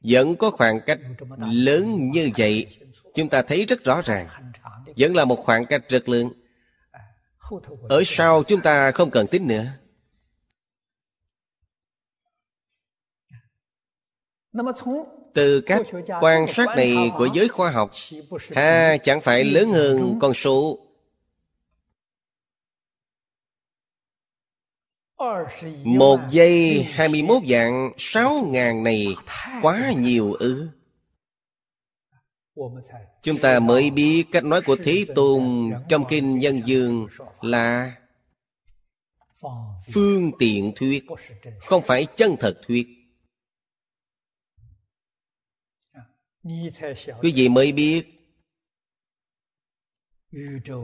[0.03, 0.99] vẫn có khoảng cách
[1.51, 2.67] lớn như vậy.
[3.13, 4.27] Chúng ta thấy rất rõ ràng,
[4.97, 6.29] vẫn là một khoảng cách rất lớn.
[7.89, 9.65] Ở sau chúng ta không cần tính nữa.
[15.33, 15.81] Từ các
[16.21, 17.91] quan sát này của giới khoa học
[18.55, 20.79] ha chẳng phải lớn hơn con số.
[25.83, 29.15] Một giây hai mươi mốt dạng sáu ngàn này
[29.61, 30.67] quá nhiều ư.
[33.23, 37.07] Chúng ta mới biết cách nói của Thế Tôn trong Kinh Nhân Dương
[37.41, 37.95] là
[39.93, 41.05] phương tiện thuyết,
[41.59, 43.04] không phải chân thật thuyết.
[47.21, 48.03] Quý vị mới biết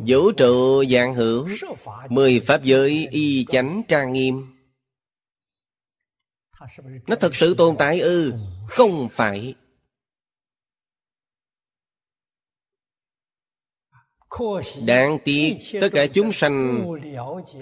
[0.07, 1.47] Vũ trụ dạng hữu
[2.09, 4.57] Mười pháp giới y chánh trang nghiêm.
[7.07, 8.33] Nó thật sự tồn tại ư
[8.67, 9.55] Không phải.
[14.85, 16.85] Đáng tiếc tất cả chúng sanh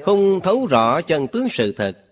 [0.01, 2.05] Không thấu rõ chân tướng sự thật.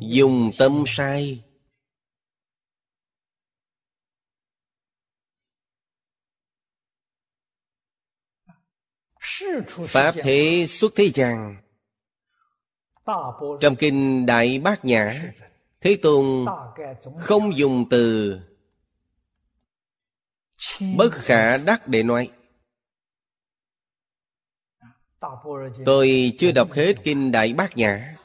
[0.00, 1.42] Dùng tâm sai
[9.86, 11.56] Pháp thế xuất thế gian.
[13.60, 15.32] Trong kinh Đại Bát Nhã
[15.80, 16.46] Thế Tôn
[17.18, 18.38] không dùng từ
[20.96, 22.30] Bất khả đắc để nói.
[25.86, 28.16] Tôi chưa đọc hết kinh Đại Bát Nhã.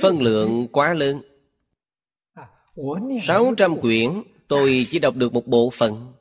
[0.00, 1.22] Phân lượng quá lớn.
[3.26, 6.12] Sáu trăm quyển Tôi chỉ đọc được một bộ phận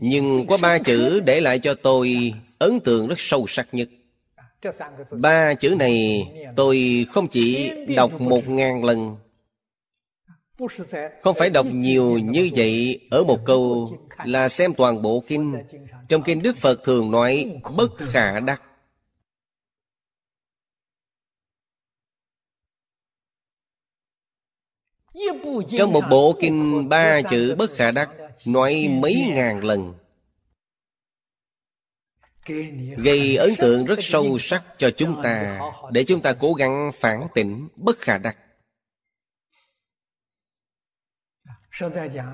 [0.00, 3.88] nhưng có ba chữ để lại cho tôi ấn tượng rất sâu sắc nhất.
[5.10, 6.22] Ba chữ này
[6.56, 9.16] tôi không chỉ đọc một ngàn lần
[11.20, 13.90] không phải đọc nhiều như vậy ở một câu
[14.24, 15.54] là xem toàn bộ kinh.
[16.08, 18.62] Trong kinh đức phật thường nói bất khả đắc.
[25.78, 29.94] Trong một bộ kinh ba chữ bất khả đắc nói mấy ngàn lần.
[32.96, 35.60] Gây ấn tượng rất sâu sắc cho chúng ta,
[35.90, 38.36] để chúng ta cố gắng phản tỉnh bất khả đắc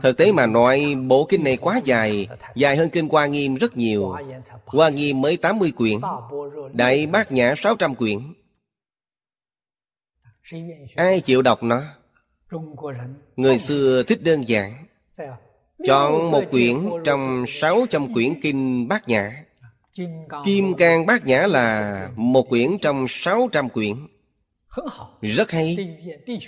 [0.03, 3.77] thực tế mà nói, bộ kinh này quá dài dài hơn kinh hoa nghiêm rất
[3.77, 4.17] nhiều.
[4.65, 6.01] Hoa nghiêm mới 80 quyển,
[6.73, 8.19] đại bát nhã 600 quyển.
[10.97, 11.83] Ai chịu đọc nó?
[13.37, 14.87] Người xưa thích đơn giản.
[15.87, 19.45] Chọn một quyển trong 600 quyển kinh bát nhã.
[20.45, 24.07] Kim Cang Bát Nhã là một quyển trong 600 quyển.
[25.21, 25.77] Rất hay.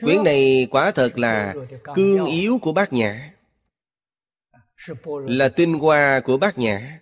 [0.01, 1.55] Quyển này quả thật là
[1.95, 3.33] cương yếu của bát nhã.
[5.27, 7.01] Là tinh hoa của bát nhã.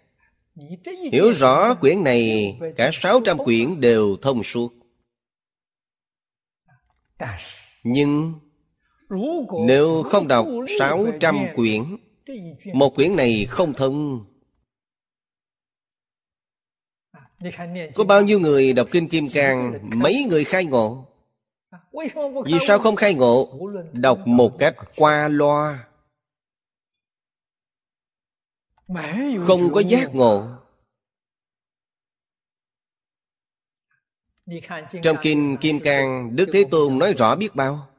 [1.12, 4.74] Hiểu rõ quyển này Cả 600 quyển đều thông suốt.
[7.82, 8.34] Nhưng
[9.66, 10.46] Nếu không đọc
[10.78, 11.82] 600 quyển
[12.74, 14.24] một quyển này không thông
[17.94, 21.06] Có bao nhiêu người đọc Kinh Kim Cang Mấy người khai ngộ?
[22.46, 23.58] Vì sao không khai ngộ?
[23.92, 25.88] Đọc một cách qua loa.
[29.46, 30.48] Không có giác ngộ.
[35.02, 37.93] Trong Kinh Kim Cang Đức Thế Tôn nói rõ biết bao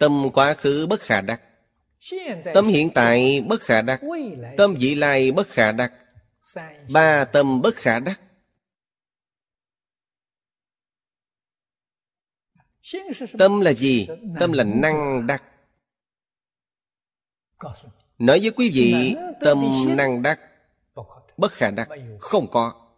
[0.00, 1.40] Tâm quá khứ bất khả đắc.
[2.54, 4.00] Tâm hiện tại bất khả đắc.
[4.56, 5.92] Tâm vị lai bất khả đắc.
[6.90, 8.20] Ba tâm bất khả đắc.
[13.38, 14.08] Tâm là gì?
[14.40, 15.42] Tâm là năng đắc.
[18.18, 19.58] Nói với quý vị Tâm
[19.96, 20.40] năng đắc
[21.36, 21.88] Bất khả đắc.
[22.20, 22.88] Không có.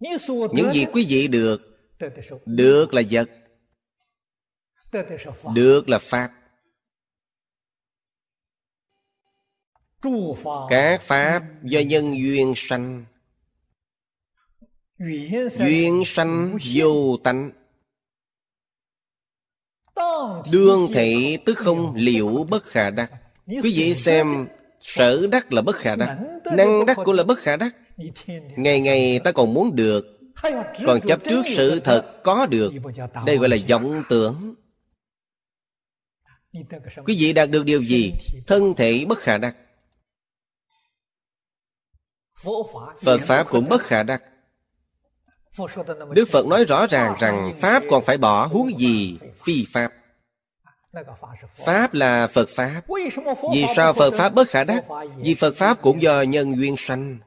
[0.00, 1.62] Những gì quý vị được
[2.46, 3.28] Được là vật
[5.54, 6.32] được là pháp.
[10.68, 13.04] Các pháp do nhân duyên sanh.
[15.50, 17.50] Duyên sanh vô tánh.
[20.52, 23.12] Đương thị tức không liệu bất khả đắc.
[23.46, 24.48] Quý vị xem
[24.80, 26.18] sở đắc là bất khả đắc.
[26.44, 27.76] năng đắc cũng là bất khả đắc.
[28.56, 30.20] ngày ngày ta còn muốn được.
[30.86, 32.72] Còn chấp trước sự thật có được.
[33.26, 34.54] đây gọi là vọng tưởng
[37.04, 38.12] Quý vị đạt được điều gì?
[38.46, 39.56] Thân thể bất khả đắc.
[43.02, 44.22] Phật Pháp cũng bất khả đắc.
[46.10, 49.18] Đức Phật nói rõ ràng rằng Pháp còn phải bỏ huống gì?
[49.44, 49.92] Phi Pháp.
[51.64, 52.82] Pháp là Phật Pháp.
[53.52, 54.84] Vì sao Phật Pháp bất khả đắc?
[55.16, 57.18] Vì Phật Pháp cũng do nhân duyên sanh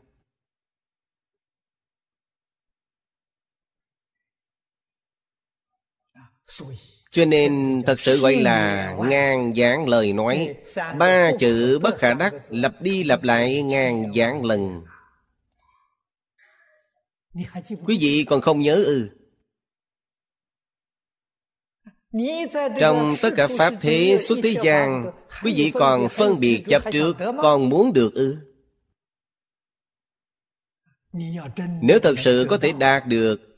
[7.12, 10.56] cho nên thật sự gọi là ngang dạng lời nói.
[10.98, 14.84] Ba chữ bất khả đắc lặp đi lặp lại ngang dạng lần.
[17.86, 19.10] Quý vị còn không nhớ ư?
[22.80, 25.12] Trong tất cả Pháp thế xuất thế gian,
[25.44, 28.38] Quý vị còn phân biệt chấp trước, Còn muốn được ư?
[31.82, 33.56] Nếu thật sự có thể đạt được,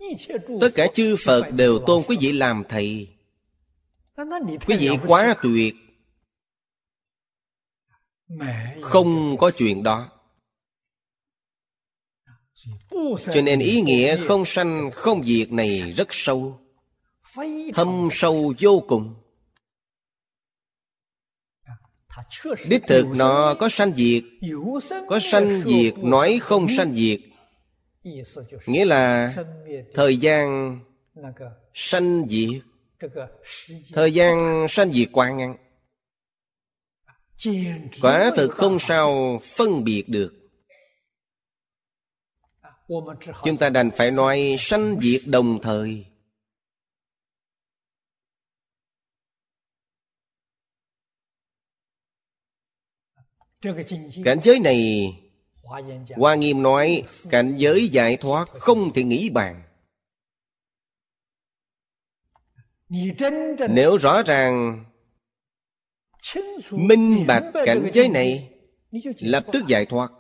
[0.62, 3.08] Tất cả chư Phật đều tôn quý vị làm thầy.
[4.68, 5.76] Quý vị quá tuyệt.
[8.82, 10.10] Không có chuyện đó.
[13.34, 16.60] Cho nên ý nghĩa không sanh không diệt này rất sâu.
[17.74, 19.16] Thâm sâu vô cùng.
[22.68, 24.24] Đích thực nó có sanh diệt.
[25.08, 27.20] Có sanh diệt nói không sanh diệt.
[28.66, 29.34] Nghĩa là
[29.94, 30.80] Thời gian
[31.74, 32.62] sanh diệt
[33.94, 35.56] Thời gian sanh diệt quá ngắn
[38.02, 40.34] Quả thực không sao phân biệt được
[43.44, 46.06] Chúng ta đành phải nói sanh diệt đồng thời
[54.24, 55.08] Cảnh giới này
[56.16, 59.71] Hoa Nghiêm nói Cảnh giới giải thoát không thể nghĩ bàn
[63.70, 64.86] Nếu rõ ràng
[66.72, 68.50] Minh bạch cảnh giới này
[69.20, 70.12] Lập tức giải thoát.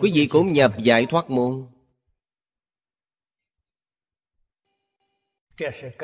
[0.00, 1.66] Quý vị cũng nhập giải thoát môn.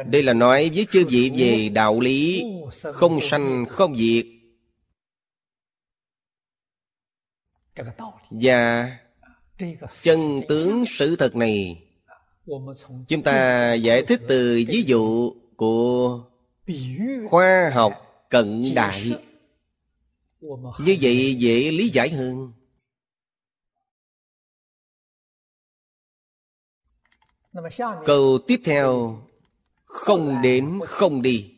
[0.07, 2.45] Đây là nói với chư vị về đạo lý
[2.83, 4.27] Không sanh không diệt.
[8.31, 8.99] Và
[10.03, 11.86] chân tướng sự thật này
[13.09, 16.25] Chúng ta giải thích từ ví dụ của
[17.31, 17.93] khoa học
[18.31, 19.13] cận đại.
[20.79, 22.53] Như vậy dễ lý giải hơn.
[28.05, 29.23] Câu tiếp theo,
[29.85, 31.53] Không đến không đi.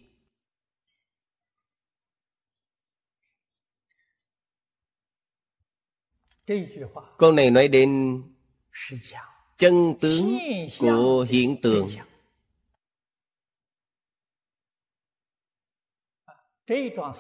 [7.19, 8.23] Câu này nói đến
[9.59, 10.39] chân tướng
[10.79, 11.89] của hiện tượng.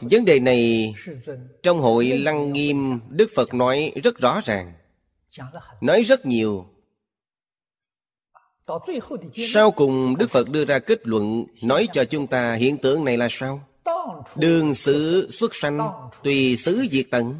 [0.00, 0.94] Vấn đề này
[1.62, 4.72] trong hội Lăng Nghiêm Đức Phật nói rất rõ ràng.
[5.80, 6.66] Nói rất nhiều.
[9.52, 13.16] Sau cùng Đức Phật đưa ra kết luận Nói cho chúng ta hiện tượng này
[13.16, 13.68] là sao?
[14.36, 17.34] Đường xứ xuất sanh Tùy xứ diệt tận.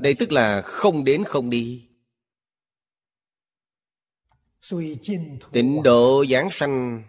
[0.00, 1.87] Đây tức là không đến không đi
[5.52, 7.02] tịnh độ giảng sanh.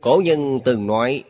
[0.00, 1.24] Cổ nhân từng nói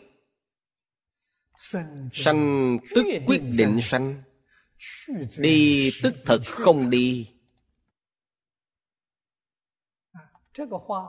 [2.11, 4.23] sanh tức quyết định sanh
[5.39, 7.31] đi tức thật không đi.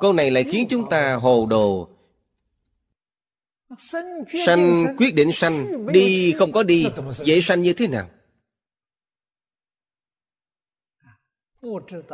[0.01, 1.89] Câu này lại khiến chúng ta hồ đồ.
[4.45, 8.09] Sanh quyết định sanh Đi không có đi Vậy sanh như thế nào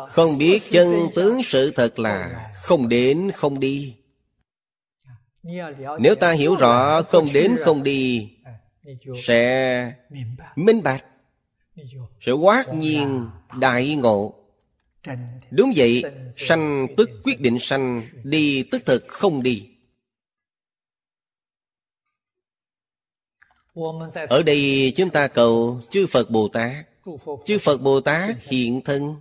[0.10, 3.96] Không biết chân tướng sự thật là Không đến không đi.
[6.00, 8.30] Nếu ta hiểu rõ Không đến không đi
[9.24, 9.94] Sẽ
[10.56, 11.06] minh bạch
[12.22, 13.30] Sẽ quát nhiên
[13.60, 14.36] đại ngộ.
[15.52, 16.04] Đúng vậy
[16.36, 19.70] Sanh tức quyết định sanh Đi tức thực không đi.
[24.30, 26.86] Ở đây chúng ta cầu chư Phật Bồ Tát.
[27.46, 29.16] Chư Phật Bồ Tát hiện thân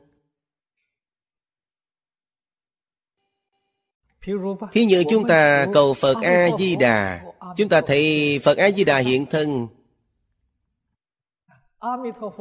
[4.73, 7.25] Thí như chúng ta cầu Phật A-di-đà
[7.57, 9.69] Chúng ta thấy Phật A-di-đà hiện thân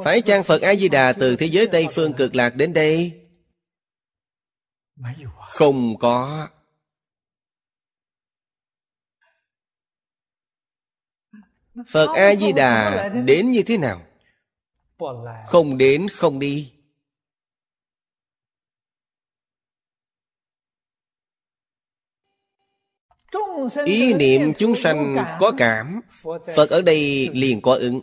[0.03, 3.21] Phải chăng Phật A-di-đà từ thế giới Tây Phương cực lạc đến đây?
[5.47, 6.47] Không có
[11.91, 14.01] Phật A-di-đà đến như thế nào?
[15.47, 16.71] Không đến không đi
[23.85, 26.01] Ý niệm chúng sanh có cảm,
[26.55, 28.01] Phật ở đây liền có ứng.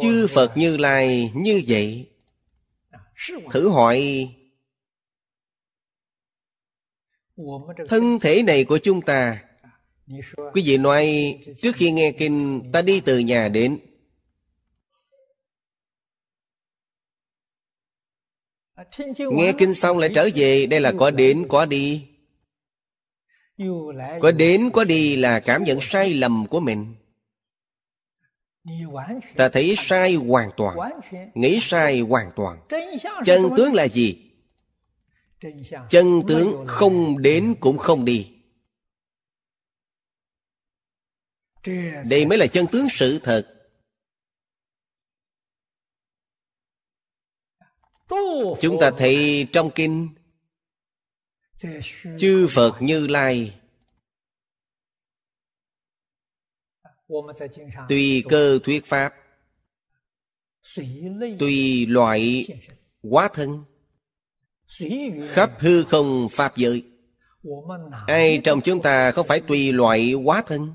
[0.00, 2.10] Chư Phật Như Lai như vậy,
[3.52, 4.28] Thử hỏi,
[7.88, 9.44] thân thể này của chúng ta,
[10.52, 13.78] quý vị nói, trước khi nghe kinh, ta đi từ nhà đến.
[19.18, 22.08] Nghe kinh xong lại trở về đây là có đến có đi.
[24.20, 26.94] Có đến có đi là cảm nhận sai lầm của mình.
[29.36, 30.78] Ta thấy sai hoàn toàn.
[31.34, 32.58] Nghĩ sai hoàn toàn.
[33.24, 34.20] Chân tướng là gì?
[35.90, 38.30] chân tướng không đến cũng không đi.
[42.10, 43.53] Đây mới là chân tướng sự thật
[48.60, 50.08] chúng ta thấy trong kinh,
[52.18, 53.60] chư phật như lai,
[57.88, 59.14] tùy cơ thuyết pháp,
[61.38, 62.46] tùy loại
[63.02, 63.64] quá thân,
[65.28, 66.84] khắp hư không pháp giới.
[68.06, 70.74] Ai trong chúng ta không phải tùy loại quá thân?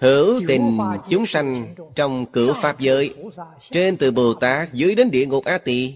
[0.00, 0.78] Hữu tình
[1.10, 3.14] chúng sanh trong cửa pháp giới
[3.70, 5.94] trên từ bồ tát dưới đến địa ngục a tỳ.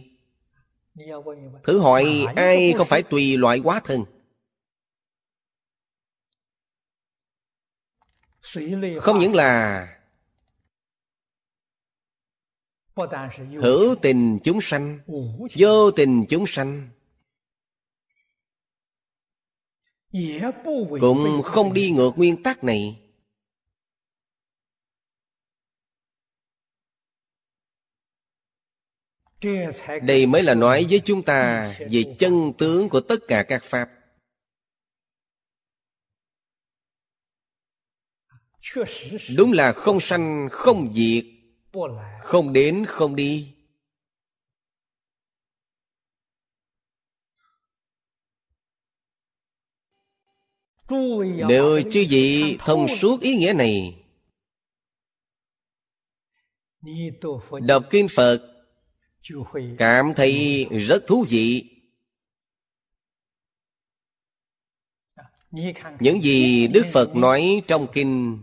[1.64, 4.04] Thử hỏi ai không phải tùy loại quá thân?
[9.00, 9.88] Không những là
[13.62, 14.98] hữu tình chúng sanh
[15.56, 16.24] vô tình.
[16.28, 16.88] chúng sanh.
[21.00, 23.03] Cũng không đi ngược nguyên tắc này
[30.02, 33.90] đây mới là nói với chúng ta về chân tướng của tất cả các pháp.
[39.36, 41.24] Đúng là không sanh, không diệt,
[42.22, 43.54] không đến, không đi.
[51.48, 54.04] Nếu chư vị thông suốt ý nghĩa này,
[57.66, 58.53] đọc kinh phật
[59.78, 61.70] cảm thấy rất thú vị.
[66.00, 68.38] Những gì đức phật nói trong kinh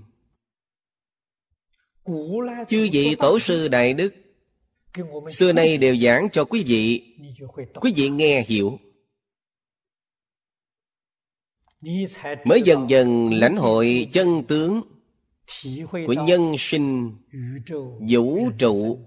[2.67, 4.13] chư vị tổ sư đại đức
[5.33, 7.15] xưa nay đều giảng cho quý vị.
[7.81, 8.79] Quý vị nghe hiểu.
[12.45, 14.81] Mới dần dần lãnh hội chân tướng
[16.07, 17.15] của nhân sinh
[18.09, 18.99] vũ trụ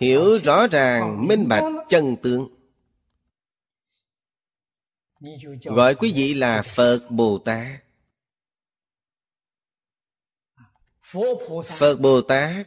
[0.00, 2.48] hiểu rõ ràng minh bạch chân tướng.
[5.64, 7.82] Gọi quý vị là phật bồ tát.
[11.64, 12.66] Phật bồ tát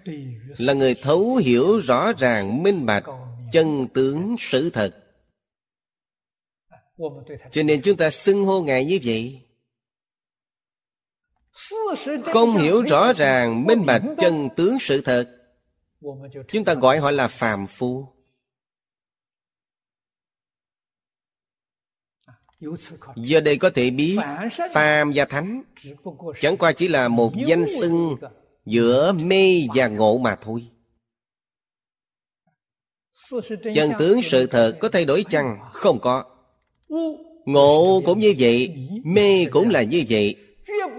[0.58, 3.04] là người thấu hiểu rõ ràng minh bạch
[3.52, 5.06] chân tướng sự thật.
[7.52, 9.42] Cho nên chúng ta xưng hô ngài như vậy.
[12.24, 15.39] Không hiểu rõ ràng minh bạch chân tướng sự thật
[16.48, 18.08] chúng ta gọi họ là phàm phu.
[23.16, 24.18] Giờ đây có thể biết
[24.74, 25.64] phàm và thánh.
[26.40, 28.16] chẳng qua chỉ là một danh xưng
[28.66, 30.68] giữa mê và ngộ mà thôi.
[33.74, 35.60] Chân tướng sự thật có thay đổi chăng?
[35.72, 36.26] Không có.
[37.46, 40.49] Ngộ cũng như vậy mê cũng là như vậy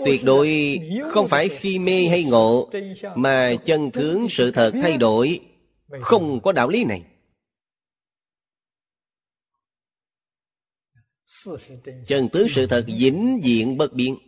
[0.04, 0.78] tuyệt đối
[1.10, 2.70] không phải khi mê hay ngộ
[3.16, 5.40] mà chân tướng sự thật thay đổi.
[6.00, 7.02] Không có đạo lý này.
[12.06, 14.18] Chân tướng sự thật vĩnh diện bất biến.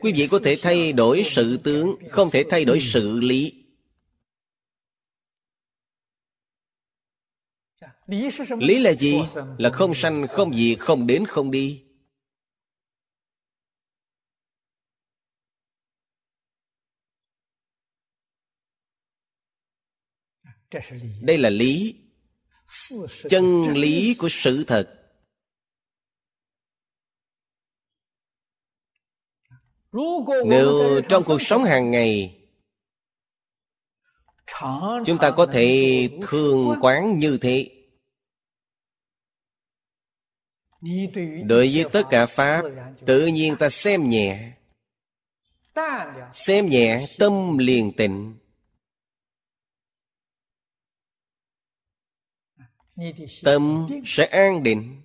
[0.00, 3.63] Quý vị có thể thay đổi sự tướng, không thể thay đổi sự lý.
[8.06, 9.20] Lý là gì?
[9.58, 11.84] Là không sanh không diệt không đến không đi.
[21.20, 22.00] Đây là lý.
[23.28, 25.00] Chân lý của sự thật.
[30.46, 32.40] Nếu trong cuộc sống hàng ngày
[35.06, 37.73] chúng ta có thể thường quán như thế
[41.44, 42.62] đối với tất cả pháp,
[43.06, 44.52] tự nhiên ta xem nhẹ.
[46.32, 48.36] Xem nhẹ tâm liền tịnh.
[53.42, 55.02] Tâm sẽ an định.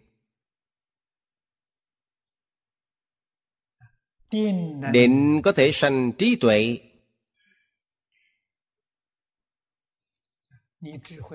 [4.94, 6.78] Định có thể sanh trí tuệ.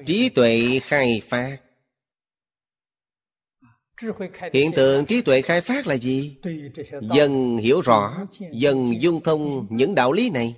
[0.07, 1.64] Trí tuệ khai phát
[4.53, 6.37] hiện tượng trí tuệ khai phát là gì?
[7.15, 10.57] dần hiểu rõ dần dung thông những đạo lý này.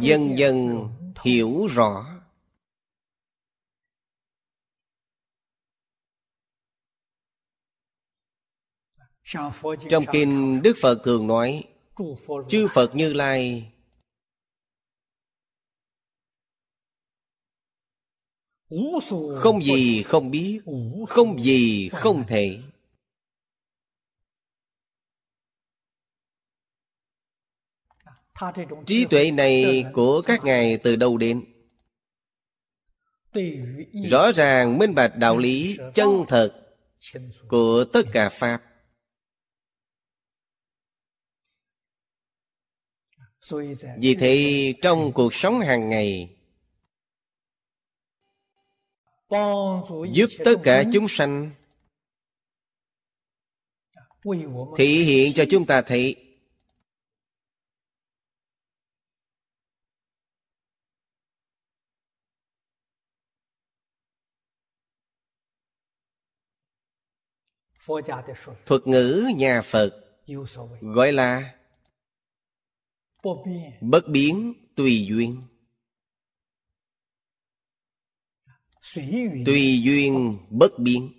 [0.00, 0.88] dần dần
[1.22, 2.06] hiểu rõ.
[9.88, 11.64] Trong kinh đức phật thường nói
[12.48, 13.73] chư phật như lai
[19.38, 20.60] không gì không biết
[21.08, 22.60] không gì không thể.
[28.86, 31.44] Trí tuệ này của các ngài từ đâu đến?
[34.10, 36.74] Rõ ràng minh bạch đạo lý chân thật
[37.48, 38.62] của tất cả pháp.
[43.98, 46.33] Vì thế trong cuộc sống hàng ngày
[50.12, 51.50] giúp tất cả chúng sanh
[54.76, 56.16] thị hiện cho chúng ta thấy
[68.66, 69.90] thuật ngữ nhà phật
[70.80, 71.54] gọi là
[73.80, 75.42] bất biến tùy duyên.
[79.46, 81.12] Tùy duyên bất biến.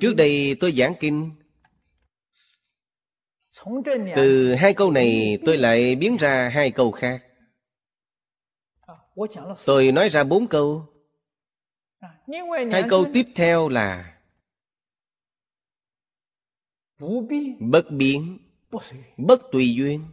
[0.00, 1.30] Trước đây tôi giảng kinh.
[4.16, 7.24] Từ hai câu này tôi lại biến ra hai câu khác.
[9.66, 10.86] Tôi nói ra bốn câu.
[12.72, 14.18] Hai câu tiếp theo là
[17.60, 18.38] bất biến
[19.16, 20.04] bất tùy duyên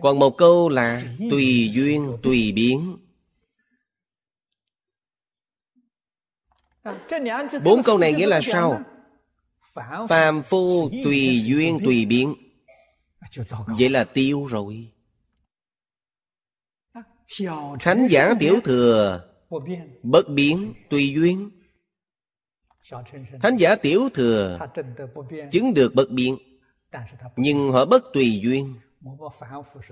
[0.00, 2.96] còn một câu là tùy duyên, tùy biến.
[7.64, 8.82] Bốn câu này nghĩa là sao?
[10.08, 12.34] Phàm phu tùy duyên, tùy biến.
[13.78, 14.88] Vậy là tiêu rồi.
[17.80, 19.28] Thánh giả tiểu thừa,
[20.02, 21.50] bất biến, tùy duyên.
[23.42, 24.58] Thánh giả tiểu thừa,
[25.52, 26.38] chứng được bất biến.
[27.36, 28.74] Nhưng họ bất tùy duyên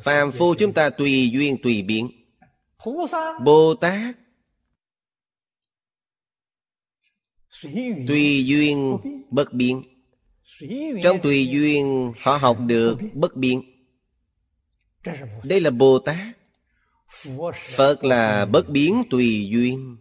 [0.03, 2.11] phàm phu chúng ta tùy duyên, tùy biến.
[3.45, 4.17] Bồ tát
[8.07, 8.99] tùy duyên
[9.31, 9.83] bất biến.
[11.03, 13.63] Trong tùy duyên, họ học được bất biến.
[15.45, 16.37] Đây là bồ tát.
[17.77, 19.97] Phật là bất biến tùy duyên.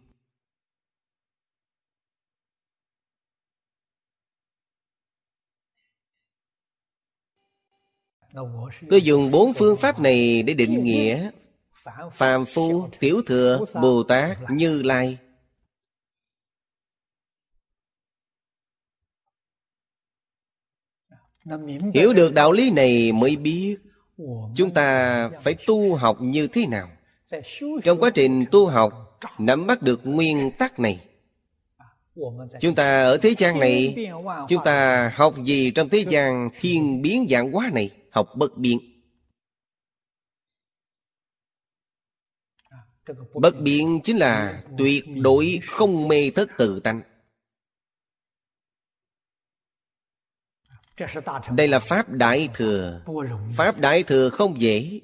[8.89, 11.32] Tôi dùng bốn phương pháp này để định nghĩa
[12.13, 15.17] phàm phu tiểu thừa bồ tát như lai.
[21.93, 23.78] Hiểu được đạo lý này mới biết
[24.56, 26.89] chúng ta phải tu học như thế nào.
[27.84, 30.99] Trong quá trình tu học nắm bắt được nguyên tắc này
[32.60, 33.95] chúng ta ở thế gian này
[34.49, 38.80] chúng ta học gì trong thế gian thiên biến dạng hóa này học bất biến.
[43.34, 47.02] Bất biến chính là tuyệt đối không mê thất tự tánh.
[51.56, 53.03] Đây là pháp đại thừa.
[53.57, 55.02] Pháp đại thừa không dễ.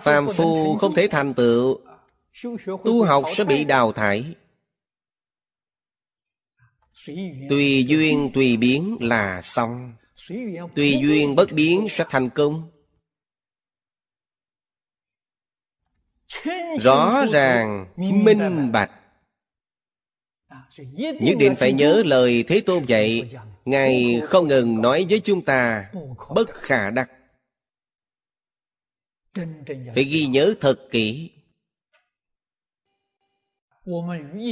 [0.00, 1.80] Phàm phu không thể thành tựu.
[2.84, 4.34] Tu học sẽ bị đào thải.
[7.48, 9.94] Tùy duyên tùy biến là xong
[10.74, 12.70] tùy duyên bất biến sẽ thành công.
[16.80, 18.90] Rõ ràng minh bạch.
[20.98, 23.30] Nhất định phải nhớ lời thế tôn dạy
[23.64, 25.90] ngài không ngừng nói với chúng ta
[26.34, 27.10] bất khả đắc.
[29.94, 31.30] Phải ghi nhớ thật kỹ.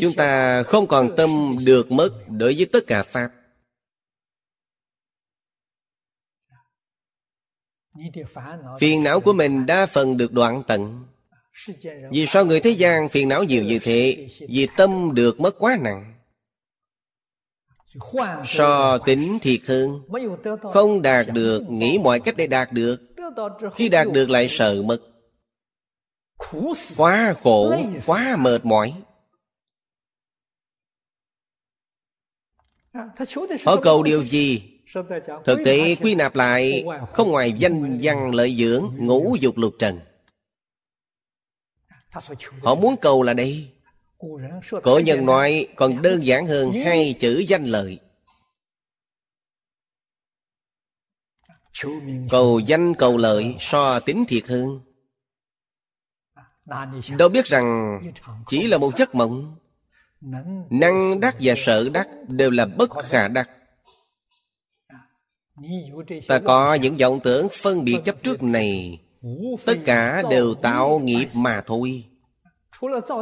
[0.00, 3.30] Chúng ta không còn tâm được mất đối với tất cả pháp
[8.80, 11.04] phiền não của mình đa phần được đoạn tận.
[12.10, 14.28] Vì sao người thế gian phiền não nhiều như thế?
[14.48, 16.14] vì tâm được mất quá nặng.
[18.46, 20.00] so tính thiệt hơn
[20.72, 23.00] không đạt được nghĩ mọi cách để đạt được.
[23.74, 24.98] khi đạt được lại sợ mất.
[26.96, 27.76] quá khổ
[28.06, 28.94] quá mệt mỏi.
[33.64, 34.73] họ cầu điều gì
[35.44, 40.00] thực tế quy nạp lại không ngoài danh văn lợi dưỡng, ngũ dục lục trần.
[42.62, 43.70] Họ muốn cầu là đây.
[44.82, 47.98] Cổ nhân nói, còn đơn giản hơn hai chữ danh lợi.
[52.30, 54.80] Cầu danh, cầu lợi, so tính thiệt hơn.
[57.18, 58.00] Đâu biết rằng
[58.46, 59.56] chỉ là một giấc mộng.
[60.70, 63.50] Năng đắc và sợ đắc đều là bất khả đắc.
[66.28, 69.00] Ta có những vọng tưởng phân biệt chấp trước này.
[69.64, 72.04] Tất cả đều tạo nghiệp mà thôi.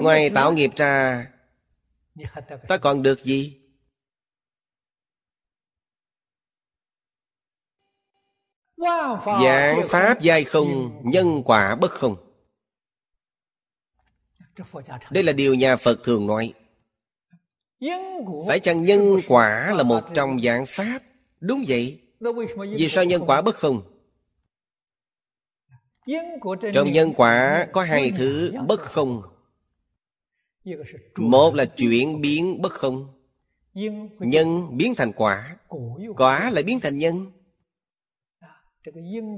[0.02, 1.26] Ngoài tạo nghiệp ra
[2.68, 3.58] Ta còn được gì?
[9.26, 12.16] Dạng Pháp giai không Nhân quả bất không.
[15.10, 16.54] Đây là điều nhà Phật thường nói.
[18.48, 20.98] Phải chăng nhân quả là một trong dạng Pháp?
[21.40, 22.01] Đúng vậy
[22.76, 23.82] Vì sao nhân quả bất không
[26.74, 29.22] Trong nhân quả có hai thứ bất không
[31.16, 33.18] Một là chuyển biến bất không
[34.18, 35.56] Nhân biến thành quả.
[36.16, 37.32] Quả lại biến thành nhân.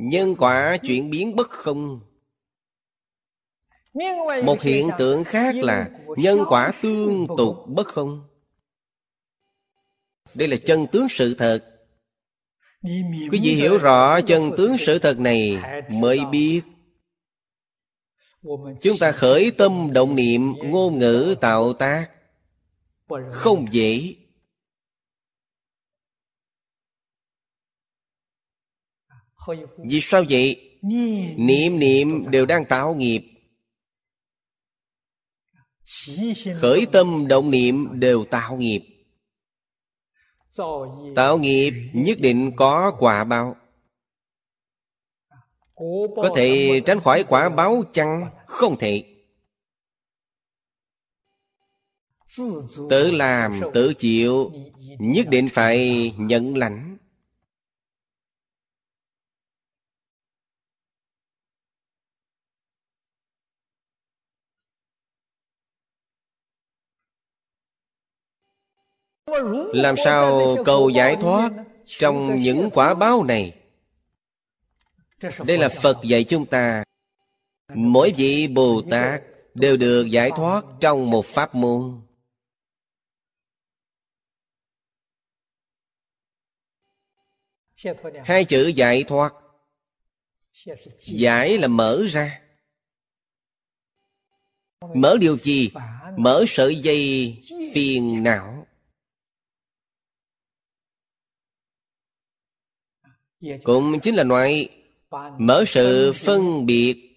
[0.00, 2.00] Nhân quả chuyển biến bất không
[4.44, 8.28] một hiện tượng khác là nhân quả tương tục bất không
[10.36, 11.73] đây là chân tướng sự thật
[12.84, 15.62] quý vị hiểu rõ chân tướng sự thật này
[15.92, 16.62] mới biết.
[18.82, 22.10] Chúng ta khởi tâm động niệm, ngôn ngữ tạo tác.
[23.30, 24.14] Không dễ.
[29.78, 30.78] Vì sao vậy?
[31.36, 33.22] Niệm niệm đều đang tạo nghiệp.
[36.60, 38.93] Khởi tâm động niệm đều tạo nghiệp.
[41.16, 43.56] Tạo nghiệp nhất định có quả báo.
[46.16, 48.30] Có thể tránh khỏi quả báo chăng?
[48.46, 49.04] Không thể.
[52.90, 54.52] Tự làm, tự chịu
[54.98, 56.93] Nhất định phải nhận lãnh
[69.72, 71.52] làm sao cầu giải thoát
[71.86, 73.54] trong những quả báo này?
[75.46, 76.84] Đây là phật dạy chúng ta.
[77.74, 79.22] Mỗi vị bồ tát
[79.54, 82.00] đều được giải thoát trong một pháp môn.
[88.24, 89.34] Hai chữ giải thoát.
[90.98, 92.40] Giải là mở ra.
[94.94, 95.70] Mở điều gì?
[96.16, 97.36] Mở sợi dây
[97.74, 98.53] phiền não.
[103.62, 104.68] Cũng chính là loại
[105.38, 107.10] mở sự phân biệt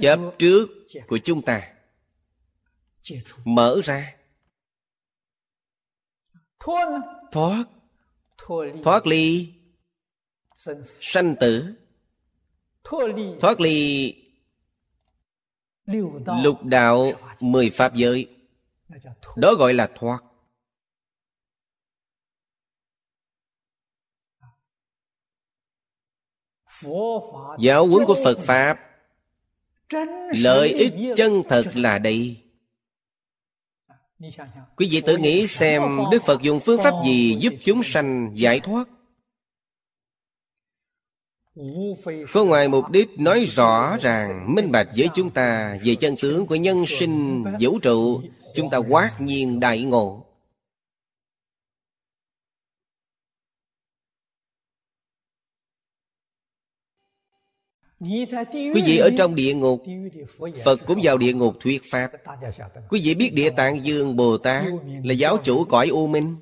[0.00, 0.68] chấp trước
[1.08, 1.72] của chúng ta.
[3.44, 4.16] Mở ra.
[7.30, 7.64] Thoát.
[8.82, 9.52] Thoát ly.
[10.84, 11.74] Sanh tử.
[13.40, 14.14] Thoát ly.
[16.42, 18.28] Lục đạo mười pháp giới.
[19.36, 20.20] Đó gọi là thoát.
[27.58, 28.80] Giáo huấn của phật pháp
[30.32, 32.36] lợi ích chân thật là đây.
[34.76, 35.82] Quý vị tự nghĩ xem
[36.12, 38.88] đức phật dùng phương pháp gì giúp chúng sanh giải thoát?
[42.28, 46.46] Không ngoài mục đích nói rõ ràng minh bạch với chúng ta về chân tướng
[46.46, 48.22] của nhân sinh vũ trụ
[48.54, 50.29] chúng ta quát nhiên đại ngộ
[58.00, 59.82] Quý vị ở trong địa ngục
[60.64, 62.10] Phật cũng vào địa ngục thuyết Pháp.
[62.88, 64.64] Quý vị biết Địa Tạng Dương Bồ Tát
[65.04, 66.36] Là giáo chủ cõi U Minh.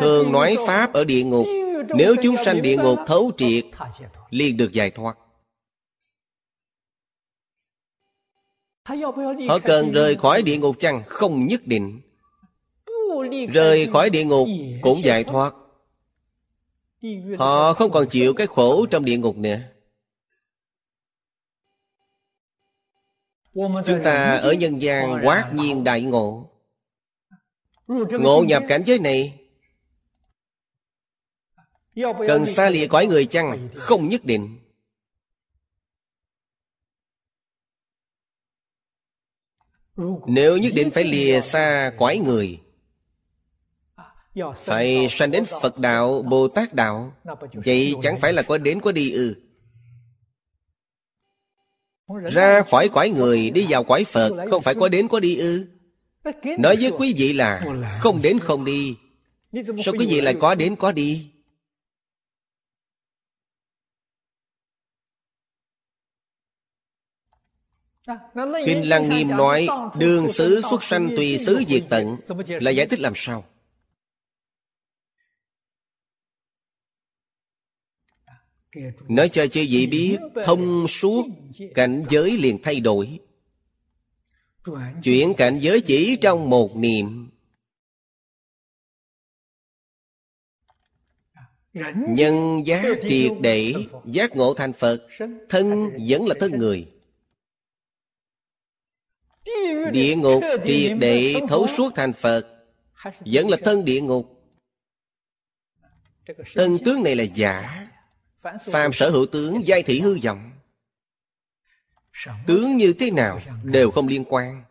[0.00, 1.46] Thường nói Pháp ở địa ngục.
[1.96, 3.64] Nếu chúng sanh địa ngục thấu triệt
[4.30, 5.18] liền được giải thoát.
[9.48, 11.02] Họ cần rời khỏi địa ngục chăng?
[11.06, 12.00] Không nhất định.
[13.52, 14.48] Rời khỏi địa ngục
[14.82, 15.54] cũng giải thoát
[17.38, 19.58] Họ không còn chịu cái khổ trong địa ngục nữa.
[23.54, 26.50] Chúng ta ở nhân gian quát nhiên đại ngộ.
[27.86, 28.44] Ngộ.
[28.48, 29.40] Nhập cảnh giới này.
[32.26, 33.68] Cần xa lìa cõi người chăng?
[33.74, 34.58] Không nhất định.
[40.26, 42.60] Nếu nhất định phải lìa xa cõi người
[44.56, 47.12] phải sanh đến Phật đạo, Bồ Tát đạo.
[47.52, 49.36] Vậy chẳng phải là có đến có đi ư
[52.32, 55.66] Ra khỏi cõi người đi vào cõi Phật Không phải có đến có đi ư
[56.58, 57.64] Nói với quý vị là
[58.00, 58.96] Không đến không đi.
[59.84, 61.30] Sao quý vị lại có đến có đi?
[68.66, 69.66] Kinh Lăng Nghiêm nói
[69.98, 72.16] Đường xứ xuất sanh tùy xứ diệt tận.
[72.60, 73.44] Là giải thích làm sao?
[79.08, 81.26] Nói cho chư vị biết, Thông suốt
[81.74, 83.18] cảnh giới liền thay đổi.
[85.02, 87.30] Chuyển cảnh giới chỉ trong một niệm.
[92.08, 93.74] Nhân giá triệt để,
[94.04, 95.06] Giác ngộ thành Phật,
[95.48, 96.88] Thân vẫn là thân người.
[99.92, 102.66] Địa ngục triệt để, thấu suốt thành Phật,
[103.20, 104.32] Vẫn là thân địa ngục.
[106.54, 107.86] Thân tướng này là giả.
[108.38, 110.52] Phàm sở hữu tướng giai thị hư vọng.
[112.46, 114.64] Tướng như thế nào đều không liên quan.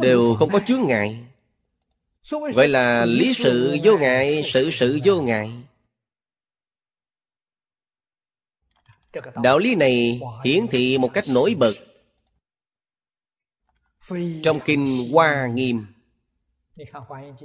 [0.00, 1.24] Đều không có chướng ngại.
[2.30, 5.52] Gọi là lý sự vô ngại, sự sự vô ngại.
[9.42, 11.74] Đạo lý này hiển thị một cách nổi bật.
[14.44, 15.86] Trong Kinh Hoa Nghiêm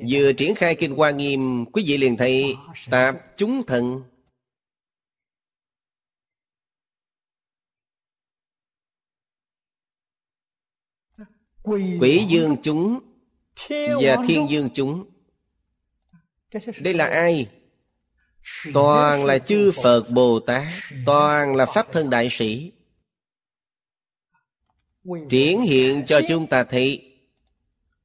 [0.10, 2.56] Vừa triển khai Kinh Hoa Nghiêm Quý vị liền thấy
[2.90, 4.04] Tạp chúng thần.
[12.00, 13.00] Quỷ dương chúng
[14.02, 15.10] Và thiên dương chúng.
[16.82, 17.50] Đây là ai?
[18.74, 20.68] Toàn là chư Phật Bồ Tát
[21.06, 22.72] Toàn là Pháp thân đại sĩ.
[25.30, 27.07] Triển hiện cho chúng ta thấy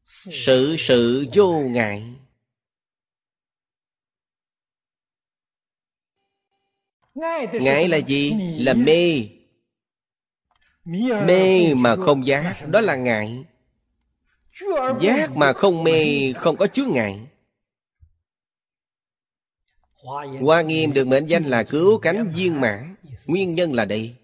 [0.05, 2.03] Sự sự vô ngại.
[7.53, 8.33] Ngại là gì?
[8.59, 9.29] Là mê.
[11.27, 13.45] Mê mà không giác Đó là ngại.
[15.01, 17.21] Giác mà không mê Không có chướng ngại.
[20.41, 22.97] Hoa nghiêm được mệnh danh là cứu cánh viên mãn
[23.27, 24.15] Nguyên nhân là đây.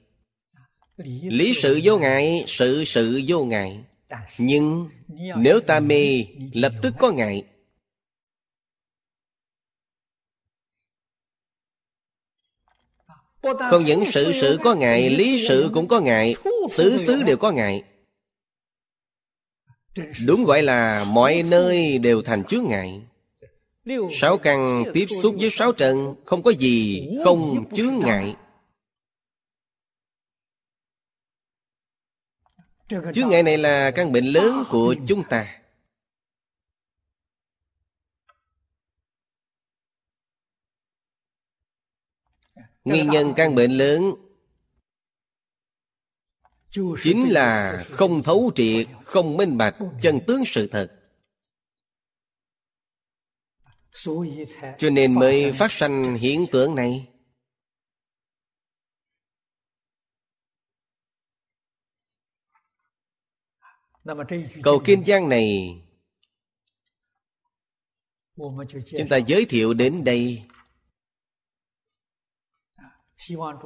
[1.22, 3.84] Lý sự vô ngại Sự sự vô ngại
[4.38, 4.90] nhưng
[5.36, 7.44] nếu ta mê, Lập tức có ngại
[13.42, 16.34] Không những sự sự có ngại Lý sự cũng có ngại
[16.70, 17.84] Xứ xứ đều có ngại
[20.26, 23.02] Đúng gọi là mọi nơi đều thành chướng ngại
[24.20, 28.36] Sáu căn tiếp xúc với sáu trần, Không có gì không chướng ngại
[32.88, 35.60] Chướng ngại này là căn bệnh lớn của chúng ta.
[42.84, 44.14] Nguyên nhân căn bệnh lớn
[47.02, 50.94] Chính là không thấu triệt, không minh bạch chân tướng sự thật.
[54.78, 57.08] Cho nên mới phát sanh hiện tượng này
[64.62, 65.76] câu kinh văn này.
[68.98, 70.42] Chúng ta giới thiệu đến đây.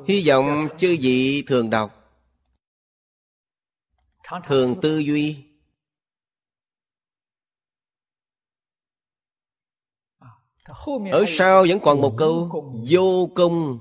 [0.09, 1.99] Hy vọng chư vị thường đọc.
[4.47, 5.45] Thường tư duy.
[11.13, 12.49] Ở sau vẫn còn một câu
[12.89, 13.81] Vô công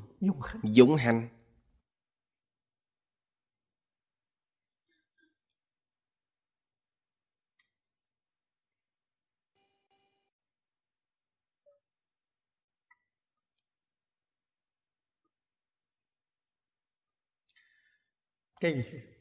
[0.64, 1.41] dũng hành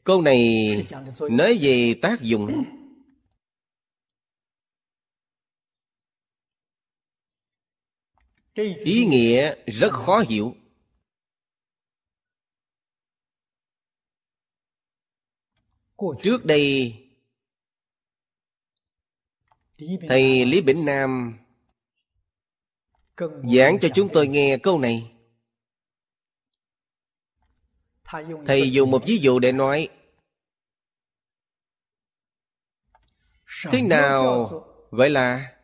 [0.03, 0.37] Câu này
[1.29, 2.63] nói về tác dụng.
[8.85, 10.55] Ý nghĩa rất khó hiểu.
[16.23, 16.95] Trước đây
[20.09, 21.37] thầy lý bỉnh nam
[23.43, 25.11] giảng cho chúng tôi nghe câu này
[28.47, 29.89] thầy dùng một ví dụ để nói.
[33.71, 34.49] Thế nào?
[34.91, 35.55] gọi là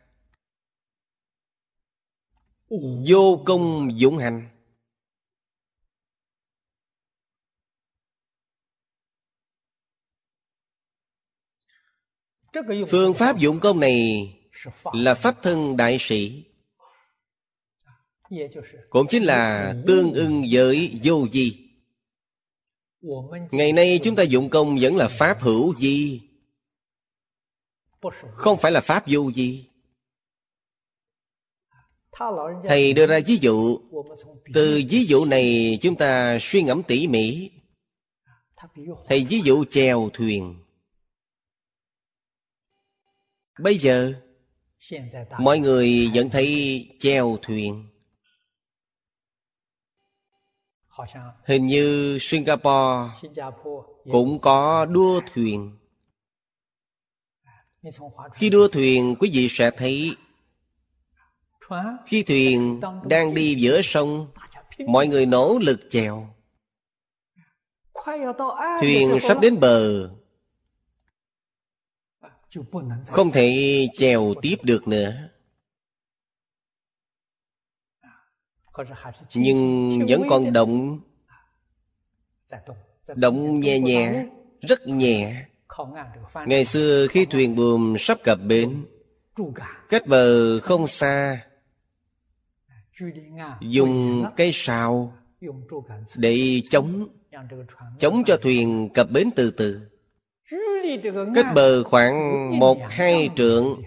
[3.08, 4.48] vô công dũng hành.
[12.90, 14.34] Phương pháp dụng công này
[14.92, 16.44] là pháp thân đại sĩ.
[18.90, 21.67] Cũng chính là tương ưng với vô vi
[23.50, 26.20] ngày nay chúng ta dụng công vẫn là pháp hữu vi
[28.30, 29.64] không phải là pháp vô vi
[32.64, 33.80] thầy đưa ra ví dụ.
[34.54, 37.50] từ ví dụ này chúng ta suy ngẫm tỉ mỉ.
[39.08, 40.54] Thầy ví dụ chèo thuyền.
[43.60, 44.12] Bây giờ
[45.38, 47.88] mọi người vẫn thấy chèo thuyền
[51.44, 53.28] hình như singapore
[54.12, 55.78] cũng có đua thuyền.
[58.34, 60.16] khi đua thuyền quý vị sẽ thấy
[62.06, 64.30] khi thuyền đang đi giữa sông
[64.86, 66.28] mọi người nỗ lực chèo.
[68.80, 70.10] thuyền sắp đến bờ.
[73.06, 75.28] không thể chèo tiếp được nữa
[79.34, 81.00] nhưng vẫn còn động
[83.16, 84.26] động nhẹ nhẹ
[84.60, 88.84] rất nhẹ。ngày xưa khi thuyền buồm sắp cập bến
[89.88, 91.46] cách bờ không xa
[93.60, 95.14] dùng cây sào
[96.16, 97.08] để chống
[97.98, 103.82] chống cho thuyền cập bến từ từ。cách bờ khoảng một hai trượng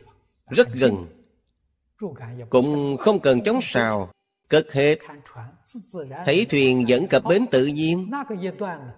[0.50, 4.12] rất gần。cũng không cần chống sào
[4.52, 4.98] cất hết.
[6.26, 8.12] Thấy thuyền vẫn cập bến tự nhiên.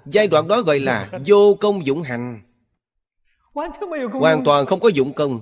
[0.05, 2.41] Giai đoạn đó gọi là vô công dụng hành.
[4.13, 5.41] Hoàn toàn không có dụng công.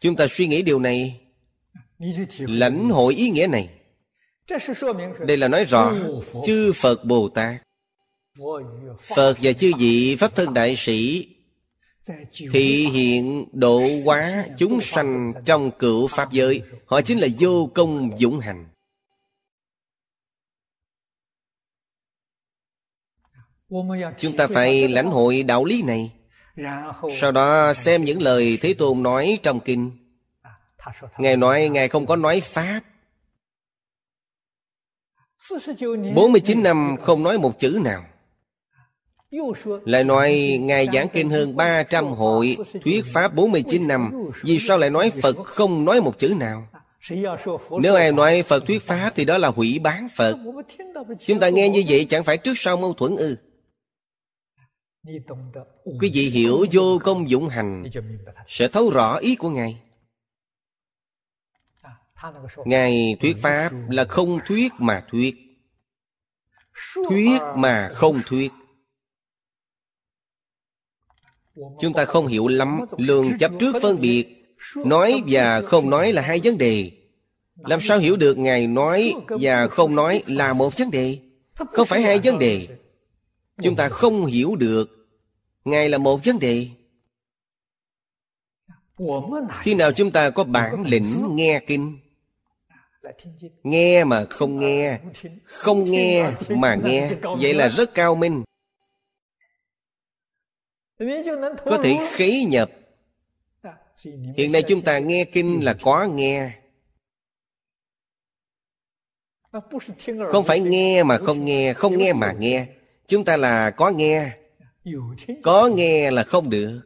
[0.00, 1.20] Chúng ta suy nghĩ điều này.
[2.38, 3.70] Lãnh hội ý nghĩa này.
[5.26, 5.94] Đây là nói rõ
[6.46, 7.62] chư phật bồ tát.
[9.00, 11.28] Phật và chư vị pháp thân đại sĩ
[12.52, 18.10] thị hiện độ hóa chúng sanh trong cựu pháp giới, họ chính là vô công
[18.18, 18.68] dũng hành.
[24.18, 26.12] Chúng ta phải lãnh hội đạo lý này.
[27.20, 29.90] Sau đó xem những lời thế tôn nói trong kinh.
[31.18, 32.80] Ngài nói, ngài không có nói pháp.
[36.14, 38.04] 49 năm không nói một chữ nào
[39.84, 44.12] lại nói, Ngài giảng kinh hơn 300 hội, Thuyết Pháp 49 năm.
[44.42, 46.68] Vì sao lại nói Phật không nói một chữ nào?
[47.80, 50.36] Nếu ai nói Phật thuyết Pháp Thì đó là hủy bán Phật.
[51.26, 53.36] Chúng ta nghe như vậy, chẳng phải trước sau mâu thuẫn ư?
[56.00, 57.84] Quý vị hiểu vô công dụng hành,
[58.48, 59.80] Sẽ thấu rõ ý của Ngài.
[62.64, 65.34] Ngài thuyết Pháp là không thuyết mà thuyết.
[67.08, 68.52] Thuyết mà không thuyết
[71.80, 74.56] chúng ta không hiểu lắm lường chấp trước phân biệt.
[74.76, 76.90] Nói và không nói là hai vấn đề.
[77.56, 81.18] Làm sao hiểu được ngài nói và không nói là một vấn đề?
[81.54, 82.66] Không phải hai vấn đề.
[83.62, 85.08] Chúng ta không hiểu được
[85.64, 86.68] ngài là một vấn đề.
[89.60, 91.98] Khi nào chúng ta có bản lĩnh nghe kinh?
[93.62, 94.98] Nghe mà không nghe
[95.44, 97.10] không nghe mà nghe.
[97.40, 98.42] Vậy là rất cao minh
[101.64, 102.70] có thể khế nhập.
[104.36, 106.52] Hiện nay chúng ta nghe kinh là có nghe.
[110.32, 112.66] Không phải nghe mà không nghe không nghe mà nghe.
[113.08, 114.36] Chúng ta là có nghe.
[115.42, 116.80] Có nghe là không được.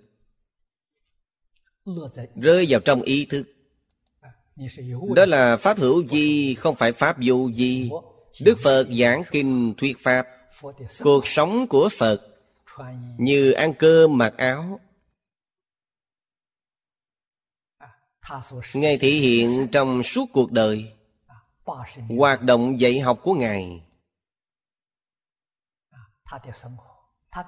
[2.37, 3.45] Rơi vào trong ý thức.
[5.15, 7.91] Đó là pháp hữu di không phải pháp vô di
[8.41, 10.27] đức phật giảng kinh thuyết pháp.
[11.03, 12.36] Cuộc sống của phật
[13.19, 14.81] như ăn cơm, mặc áo.
[18.75, 20.93] Ngài thể hiện trong suốt cuộc đời,
[22.19, 23.83] hoạt động dạy học của ngài.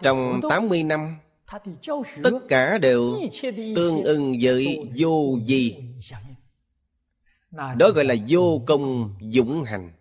[0.02, 1.16] Trong 80 năm,
[2.22, 3.16] tất cả đều
[3.76, 5.76] tương ưng với vô gì
[7.50, 9.92] đó gọi là vô công dũng hành.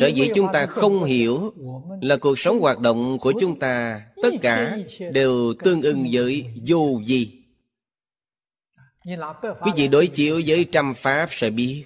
[0.00, 1.54] Sở dĩ chúng ta không hiểu
[2.00, 4.78] là cuộc sống hoạt động của chúng ta, tất cả
[5.12, 7.44] đều tương ưng với vô gì.
[9.62, 11.84] Quý vị đối chiếu với trăm pháp sẽ biết.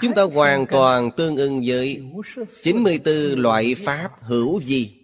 [0.00, 2.02] Chúng ta hoàn toàn tương ưng với
[2.62, 4.96] 94 loại pháp hữu gì.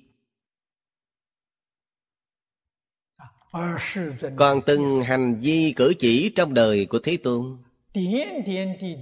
[4.37, 7.59] Còn từng hành vi cử chỉ trong đời của thế tôn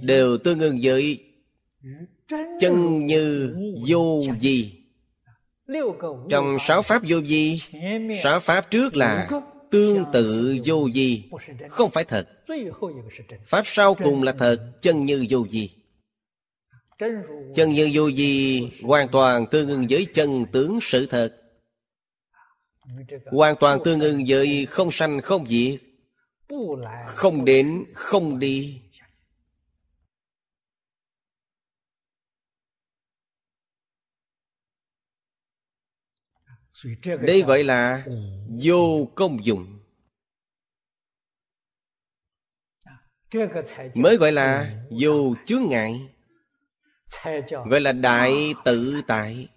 [0.01, 1.23] đều tương ứng với
[2.59, 3.55] chân như
[3.87, 4.77] vô gì
[6.29, 7.59] trong sáu pháp vô vi,
[8.23, 9.27] sáu pháp trước là
[9.71, 11.23] Tương tự vô vi.
[11.69, 12.27] Không phải thật.
[13.45, 15.69] Pháp sau cùng là thật, Chân như vô vi.
[17.55, 21.37] Chân như vô vi Hoàn toàn tương ứng với chân tướng sự thật.
[23.25, 25.81] Hoàn toàn tương ứng với không sanh, không diệt.
[27.05, 28.80] Không đến, không đi.
[37.21, 38.05] Đây gọi là
[38.63, 39.79] vô công dụng.
[43.95, 46.15] Mới gọi là vô chướng ngại.
[47.69, 49.47] Gọi là đại tự tại.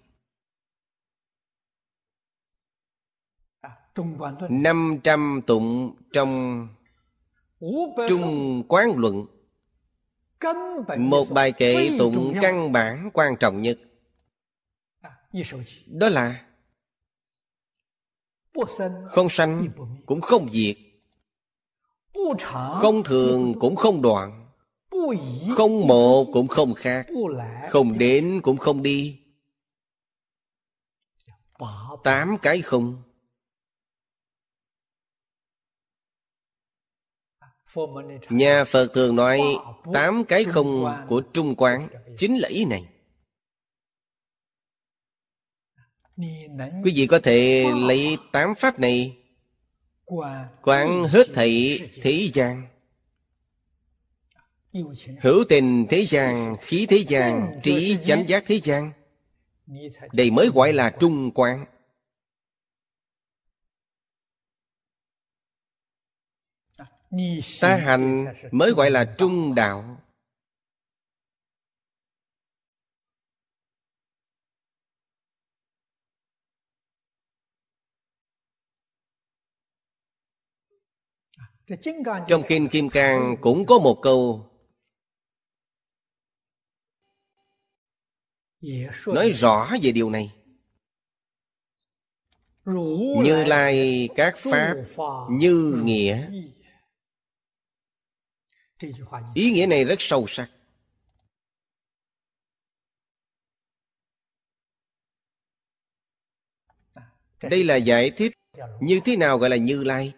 [4.49, 6.67] Năm trăm tụng trong
[8.09, 9.25] trung quán luận.
[10.97, 13.79] Một bài kệ tụng căn bản quan trọng nhất.
[15.87, 16.45] Đó là
[19.05, 19.67] không sanh
[20.05, 20.77] cũng không diệt.
[22.81, 24.47] không thường cũng không đoạn.
[25.55, 27.07] không một cũng không khác.
[27.69, 29.19] không đến cũng không đi.
[32.03, 33.01] Tám cái không.
[38.29, 39.41] Nhà phật thường nói
[39.93, 41.87] tám cái không của trung quán
[42.17, 42.94] chính là ý này
[46.17, 49.17] quý vị có thể lấy tám pháp này
[50.61, 52.67] quán hết thảy thế gian.
[55.21, 58.91] hữu tình thế gian khí thế gian trí chánh giác thế gian.
[60.13, 61.65] Đây mới gọi là trung quán.
[67.61, 70.04] Ta hành mới gọi là trung đạo
[82.27, 84.49] Trong Kinh Kim Cang cũng có một câu
[89.07, 90.31] Nói rõ về điều này.
[93.23, 94.75] Như Lai các Pháp
[95.29, 96.31] như nghĩa.
[99.33, 100.51] Ý nghĩa này rất sâu sắc.
[107.41, 108.31] Đây là giải thích
[108.81, 110.13] Như thế nào gọi là Như Lai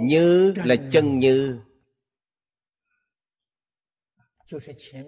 [0.00, 1.60] như là chân như.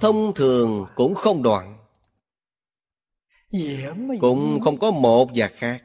[0.00, 1.80] thông thường cũng không đoạn
[4.20, 5.84] cũng không có một và khác.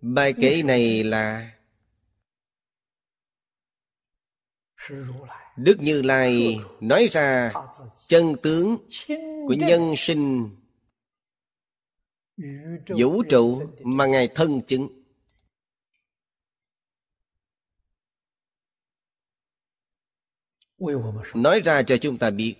[0.00, 1.52] Bài kể này là
[5.56, 7.52] đức như lai nói ra
[8.06, 8.76] chân tướng
[9.46, 10.50] của nhân sinh
[12.88, 15.01] vũ trụ mà ngài thân chứng
[21.34, 22.56] nói ra cho chúng ta biết.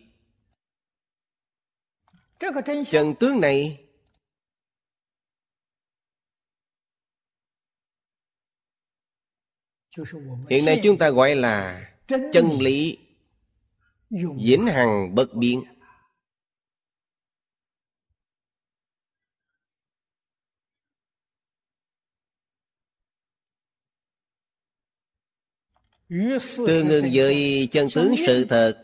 [2.91, 3.79] Chân tướng này
[10.51, 12.99] hiện nay chúng ta gọi là chân lý
[14.47, 15.72] vĩnh hằng bất biến
[26.57, 28.75] tương ứng với chân tướng sự thật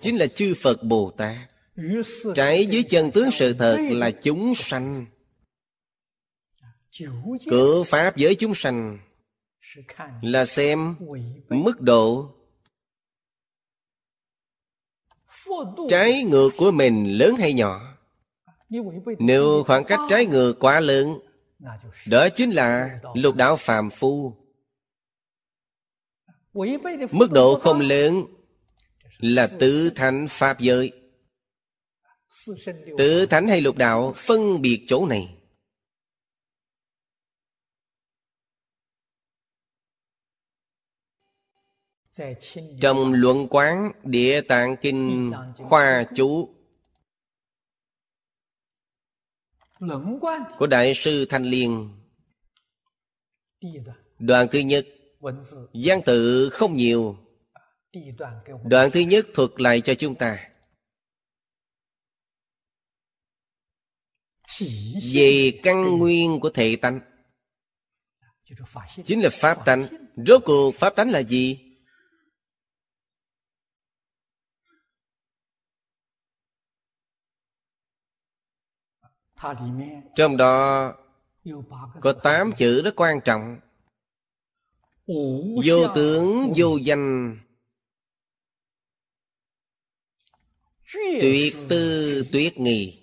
[0.00, 1.36] chính là chư phật bồ tát.
[2.34, 5.06] Trái với chân tướng sự thật là chúng sanh.
[7.50, 8.98] Cử pháp với chúng sanh
[10.22, 10.96] là xem
[11.48, 12.34] mức độ
[15.88, 17.98] trái ngược của mình lớn hay nhỏ.
[19.18, 21.18] Nếu khoảng cách trái ngược quá lớn,
[22.06, 24.41] đó chính là lục đạo phàm phu
[27.12, 28.24] mức độ không lớn
[29.18, 30.92] là tứ thánh pháp giới.
[32.98, 35.38] Tứ thánh hay lục đạo phân biệt chỗ này.
[42.80, 46.54] Trong luận quán địa tạng kinh khoa chú.
[50.58, 51.98] Của đại sư thanh liên.
[54.18, 54.86] Đoạn thứ nhất
[55.72, 57.16] gian tự không nhiều.
[58.64, 60.48] Đoạn thứ nhất thuật lại cho chúng ta.
[65.12, 67.00] Về căn nguyên của thể tánh.
[69.06, 69.86] Chính là pháp tánh.
[70.26, 71.68] Rốt cuộc pháp tánh là gì?
[80.14, 80.94] Trong đó
[82.00, 83.60] có tám chữ rất quan trọng
[85.66, 87.38] vô tướng vô danh.
[91.20, 92.98] Tuyệt tư tuyệt nghi.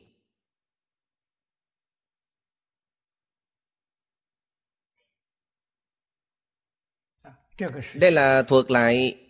[7.95, 9.25] Đây là thuộc lại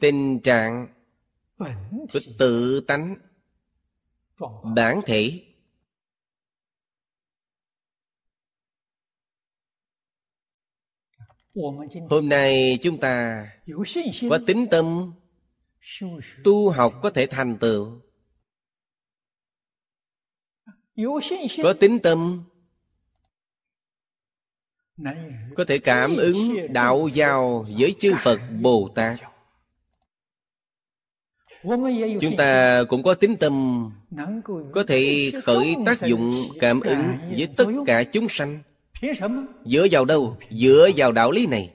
[0.00, 0.88] tình trạng
[2.12, 3.16] của tự tánh
[4.74, 5.49] bản thể
[12.10, 13.46] hôm nay chúng ta
[14.30, 15.12] có tính tâm
[16.44, 18.00] tu học có thể thành tựu.
[21.62, 22.44] có tính tâm
[25.56, 29.18] có thể cảm ứng đạo giao với chư phật bồ tát.
[32.20, 33.84] chúng ta cũng có tính tâm
[34.72, 38.62] có thể khởi tác dụng cảm ứng với tất cả chúng sanh
[39.64, 40.38] dựa vào đâu?
[40.50, 41.74] Dựa vào đạo lý này.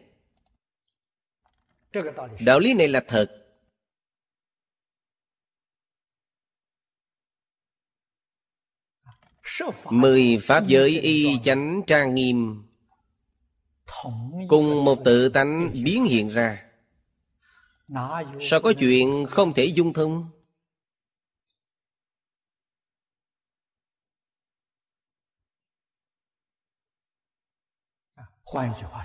[2.39, 3.41] Đạo lý này là thật.
[9.89, 12.63] Mười pháp giới y chánh trang nghiêm
[14.47, 16.65] cùng một tự tánh biến hiện ra.
[18.41, 20.29] Sao có chuyện không thể dung thông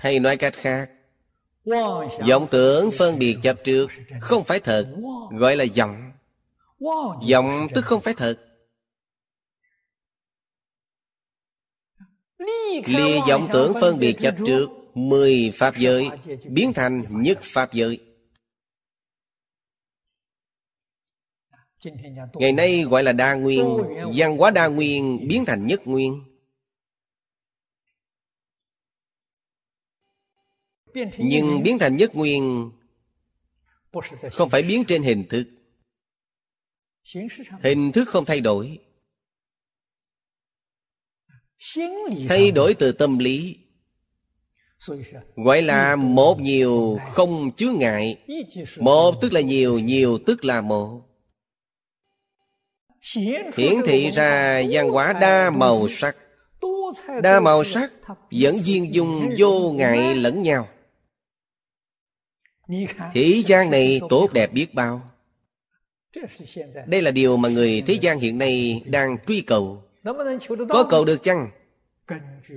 [0.01, 0.89] hay nói cách khác
[2.27, 3.87] vọng tưởng phân biệt chấp trước
[4.19, 4.85] không phải thật
[5.31, 6.11] gọi là vọng.
[7.31, 8.37] Vọng tức không phải thật.
[12.85, 16.09] Lìa vọng tưởng phân biệt chấp trước Mười Pháp giới
[16.45, 17.99] Biến thành nhất Pháp giới.
[22.33, 23.77] Ngày nay gọi là đa nguyên
[24.15, 26.30] Văn hóa đa nguyên biến thành nhất nguyên
[31.17, 32.71] Nhưng biến thành nhất nguyên
[34.31, 35.43] Không phải biến trên hình thức.
[37.63, 38.79] Hình thức không thay đổi.
[42.29, 43.57] thay đổi từ tâm lý.
[45.35, 48.17] gọi là một nhiều không chứa ngại.
[48.79, 51.01] Một tức là nhiều nhiều tức là một.
[53.57, 56.17] Hiển thị ra văn hóa đa màu sắc.
[57.23, 57.91] Đa màu sắc
[58.31, 60.67] vẫn duyên dung vô ngại lẫn nhau
[63.13, 65.11] thế gian này tốt đẹp biết bao.
[66.85, 69.83] Đây là điều mà người thế gian hiện nay đang truy cầu.
[70.69, 71.51] Có cầu được chăng?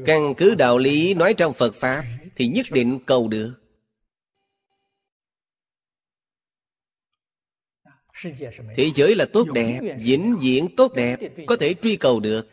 [0.07, 2.05] Căn cứ đạo lý nói trong Phật Pháp
[2.37, 3.55] Thì nhất định cầu được.
[8.77, 12.49] Thế giới là tốt đẹp Vĩnh viễn tốt đẹp Có thể truy cầu được.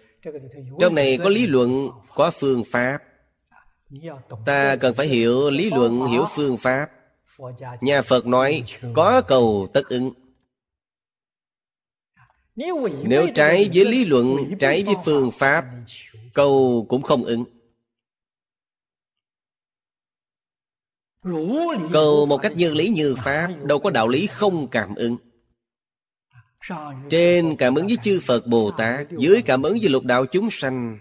[0.80, 3.00] Trong này có lý luận Có phương pháp.
[4.46, 6.90] Ta cần phải hiểu lý luận Hiểu phương pháp
[7.82, 8.64] Nhà Phật nói
[8.94, 10.12] Có cầu tất ứng.
[13.04, 15.66] Nếu trái với lý luận trái với phương pháp
[16.34, 17.44] câu cũng không ứng.
[21.94, 25.18] Câu một cách như lý như pháp đâu có đạo lý không cảm ứng.
[27.10, 30.50] Trên cảm ứng với chư phật bồ tát dưới cảm ứng với lục đạo chúng
[30.52, 31.00] sanh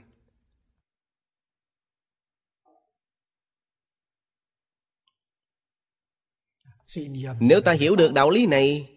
[7.40, 8.88] nếu ta hiểu được đạo lý này,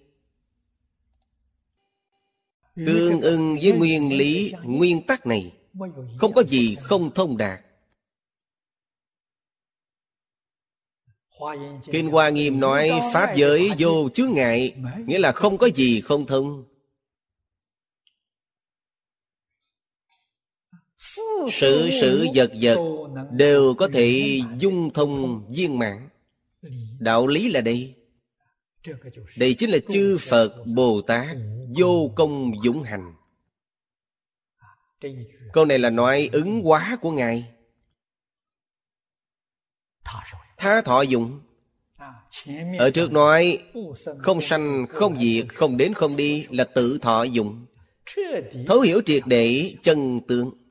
[2.76, 5.54] tương ưng với nguyên lý, nguyên tắc này,
[6.18, 7.60] không có gì không thông đạt
[11.92, 14.76] kinh hoa nghiêm nói, pháp giới vô chướng ngại
[15.06, 16.66] nghĩa là không có gì không thông
[21.52, 22.78] sự sự vật vật
[23.32, 26.10] đều có thể dung thông viên mạng
[27.00, 27.96] đạo lý là đây.
[29.38, 31.38] Đây chính là chư phật bồ tát
[31.78, 33.14] vô công dũng hành.
[35.54, 37.54] Câu này là nói ứng hóa của ngài.
[40.58, 41.42] Tha thọ dụng.
[42.80, 43.64] Ở trước nói,
[44.20, 47.66] không sanh, không diệt, không đến không đi là tự thọ dụng.
[48.68, 50.63] Thấu hiểu triệt để chân tướng.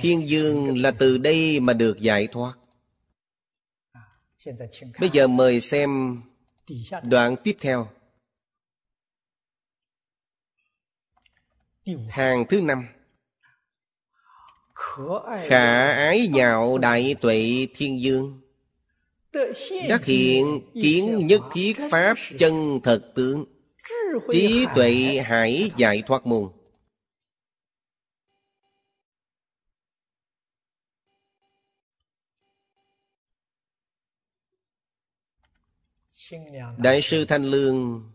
[0.00, 2.54] Thiên dương là từ đây mà được giải thoát.
[5.00, 6.20] bây giờ mời xem
[7.02, 7.88] đoạn tiếp theo.
[12.08, 12.86] hàng thứ năm.
[15.46, 18.40] khả ái nhạo đại tuệ thiên dương.
[19.88, 23.44] đắc hiện kiến nhất thiết pháp chân thật tướng.
[24.32, 26.48] trí tuệ hải giải thoát môn
[36.78, 38.10] đại sư thanh lương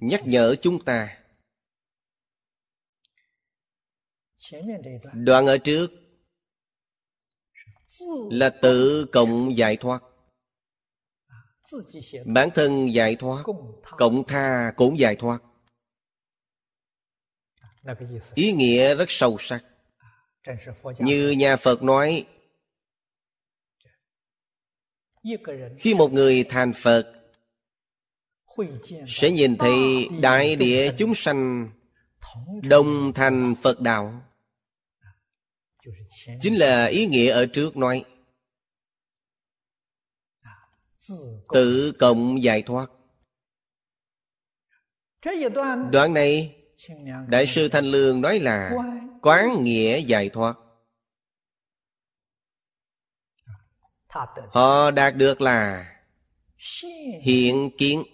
[0.00, 1.18] nhắc nhở chúng ta.
[5.14, 5.90] Đoạn ở trước
[8.30, 10.02] là tự cộng giải thoát.
[12.26, 13.44] Bản thân giải thoát
[13.82, 15.38] cộng tha cũng giải thoát.
[18.34, 19.64] Ý nghĩa rất sâu sắc.
[20.98, 22.26] Như nhà phật nói
[25.78, 27.12] khi một người thành phật,
[29.06, 31.70] sẽ nhìn thấy đại địa chúng sanh
[32.68, 34.22] đồng thành phật đạo.
[36.40, 38.04] Chính là ý nghĩa ở trước nói.
[41.48, 42.90] Tự cộng giải thoát.
[45.90, 46.56] Đoạn này,
[47.28, 48.70] đại sư thanh lương nói là
[49.22, 50.56] quán nghĩa giải thoát.
[54.52, 55.92] Họ đạt được là
[57.22, 58.04] hiện kiến.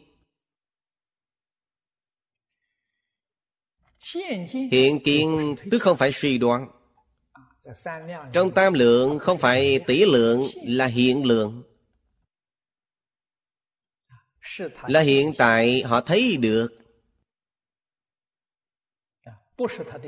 [4.70, 6.68] Hiện kiến tức không phải suy đoán.
[8.32, 11.62] Trong tam lượng không phải tỷ lượng là hiện lượng.
[14.82, 16.68] Là hiện tại họ thấy được.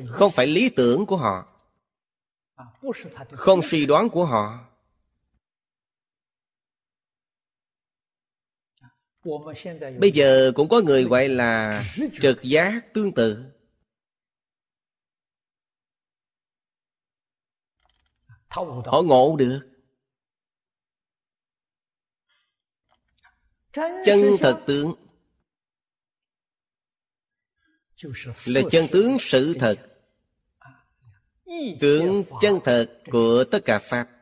[0.09, 1.47] Không phải lý tưởng của họ.
[3.33, 4.74] Không suy đoán của họ
[10.01, 11.83] bây giờ cũng có người gọi là
[12.23, 13.45] trực giác tương tự.
[18.49, 19.61] Họ ngộ được.
[24.05, 24.95] Chân thật tướng.
[28.47, 29.77] Là chân tướng sự thật.
[31.81, 34.14] tướng chân thật của tất cả pháp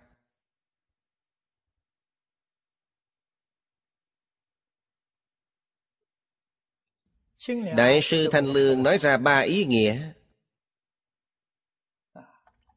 [7.77, 10.13] đại sư thanh lương nói ra ba ý nghĩa.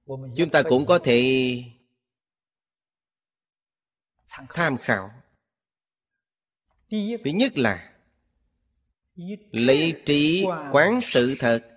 [0.07, 1.63] Chúng ta cũng có thể
[4.49, 5.11] tham khảo.
[6.91, 7.93] Thứ nhất là
[9.51, 11.71] lấy trí quán sự thật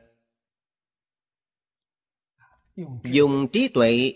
[3.04, 4.14] dùng trí tuệ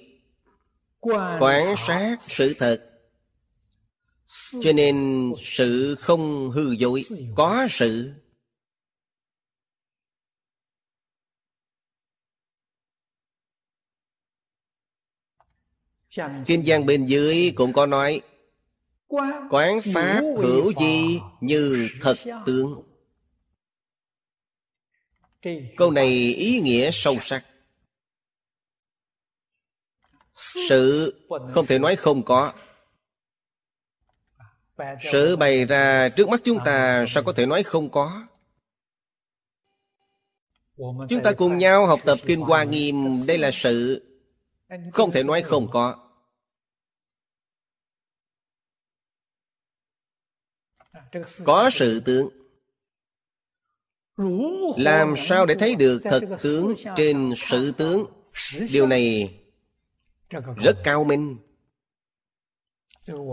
[1.40, 2.88] quan sát sự thật.
[4.62, 7.02] Cho nên sự không hư dối
[7.36, 8.21] có sự
[16.46, 18.22] Kinh văn bên dưới cũng có nói
[19.50, 22.16] Quán Pháp hữu di như thật
[22.46, 22.82] tướng.
[25.76, 27.46] Câu này ý nghĩa sâu sắc.
[30.68, 31.14] Sự
[31.54, 32.52] không thể nói không có.
[35.12, 38.26] Sự bày ra trước mắt chúng ta Sao có thể nói không có?
[41.08, 44.02] Chúng ta cùng nhau học tập Kinh Hoa Nghiêm Đây là sự
[44.92, 46.01] Không thể nói không có
[51.44, 52.28] có sự tướng.
[54.76, 58.06] Làm sao để thấy được thật tướng trên sự tướng?
[58.70, 59.34] điều này
[60.56, 61.36] rất cao minh.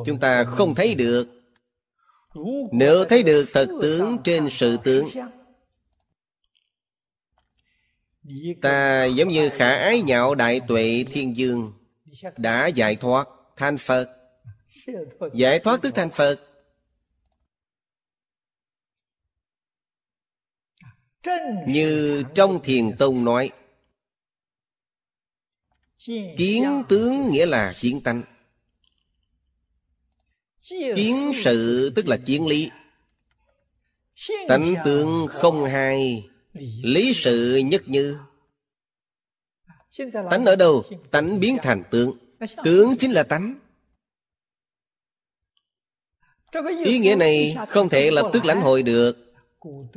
[0.06, 1.28] Chúng ta không thấy được.
[2.72, 5.08] nếu thấy được thật tướng trên sự tướng
[8.62, 11.74] ta giống như khả ái nhạo đại tuệ thiên dương
[12.38, 13.28] đã giải thoát
[13.58, 14.10] thành phật.
[15.34, 16.49] Giải thoát tức thành phật
[21.68, 23.52] Như trong thiền tông nói,
[26.38, 28.24] Kiến tướng nghĩa là kiến tánh.
[30.70, 32.70] Kiến sự tức là kiến lý.
[34.48, 36.30] Tánh tướng không hai,
[36.84, 38.18] Lý sự nhất như.
[40.32, 40.84] Tánh ở đâu?
[41.12, 42.18] Tánh biến thành tướng.
[42.64, 43.60] Tướng chính là tánh.
[46.86, 49.29] Ý nghĩa này không thể lập tức lãnh hội được.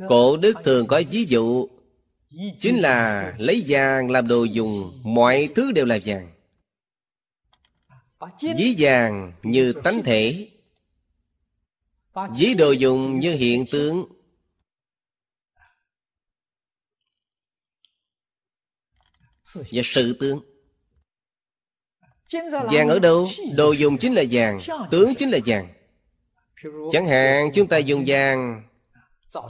[0.07, 1.67] Cổ đức thường có ví dụ
[2.59, 6.33] Chính là lấy vàng làm đồ dùng Mọi thứ đều là vàng.
[8.57, 10.49] Ví vàng như tánh thể
[12.37, 14.05] Ví đồ dùng như hiện tướng.
[19.53, 20.39] Và sự tướng.
[22.51, 23.27] Vàng ở đâu?
[23.55, 24.59] Đồ dùng chính là vàng
[24.91, 25.73] Tướng chính là vàng.
[26.91, 28.63] Chẳng hạn chúng ta dùng vàng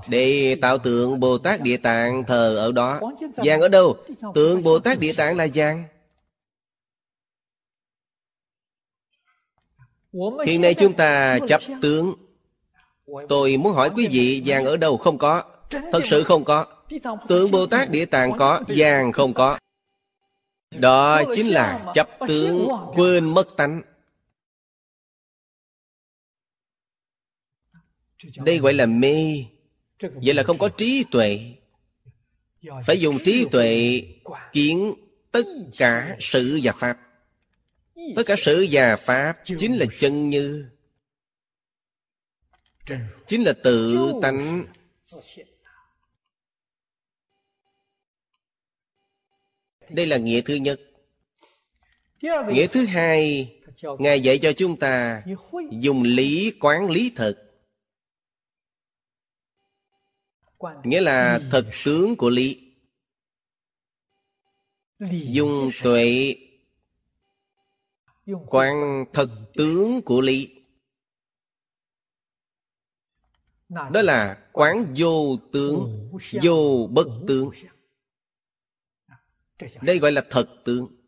[0.08, 3.00] để tạo tượng Bồ Tát Địa Tạng thờ ở đó.
[3.36, 3.98] Vàng ở đâu?
[4.36, 5.84] Tượng Bồ Tát Địa Tạng là vàng
[10.46, 12.16] Hiện nay chúng ta chấp tướng.
[13.30, 14.98] Tôi muốn hỏi quý vị vàng ở đâu?
[14.98, 15.44] Không có.
[15.70, 16.66] Thật sự không có.
[17.28, 19.58] Tượng Bồ Tát Địa Tạng có Vàng không có.
[20.80, 23.82] Đó chính là chấp tướng Quên mất tánh.
[28.36, 29.46] Đây gọi là mê.
[30.12, 31.40] Vậy là không có trí tuệ.
[32.86, 34.02] Phải dùng trí tuệ
[34.54, 34.94] Kiến
[35.32, 35.44] tất
[35.78, 37.00] cả sự và pháp.
[38.16, 40.66] Tất cả sự và pháp Chính là chân như,
[43.28, 44.66] Chính là tự tánh.
[49.90, 50.82] Đây là nghĩa thứ nhất.
[52.22, 53.54] Nghĩa thứ hai,
[54.00, 55.24] Ngài dạy cho chúng ta
[55.72, 57.43] Dùng lý quán lý thực.
[60.84, 62.74] Nghĩa là thật tướng của lý.
[65.10, 66.36] Dùng tuệ.
[68.48, 70.50] Quan thật tướng của lý.
[73.70, 76.10] Đó là quán vô tướng
[76.44, 77.50] vô bất tướng.
[79.82, 81.03] Đây gọi là thật tướng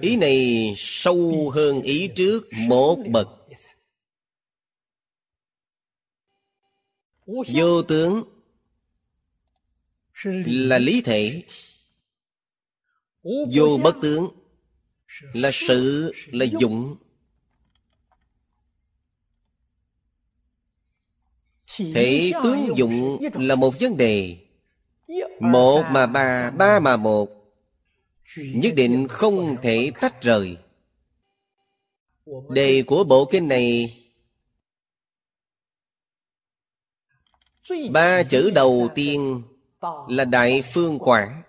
[0.00, 3.28] ý này sâu hơn ý trước một bậc.
[7.26, 8.24] Vô tướng
[10.44, 11.42] là lý thể.
[13.22, 14.28] Vô bất tướng
[15.32, 16.96] là sự là dụng.
[21.76, 24.36] Thể tướng dụng là một vấn đề.
[25.40, 27.41] Một mà ba ba mà một
[28.36, 30.56] nhất định không thể tách rời.
[32.50, 33.98] Đề của bộ kinh này,
[37.92, 39.42] ba chữ đầu tiên
[40.08, 41.42] là đại phương quảng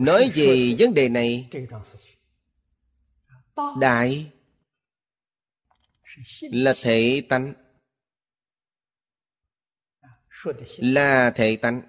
[0.00, 1.50] nói về vấn đề này,
[3.80, 4.30] đại
[6.40, 7.54] là thể tánh.
[10.76, 11.82] Là thể tánh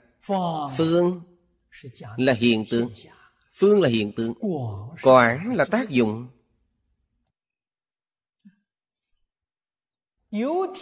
[0.78, 1.22] phương
[2.18, 2.90] là hiện tượng
[3.54, 4.34] phương là hiện tượng
[5.02, 6.28] quảng là tác dụng.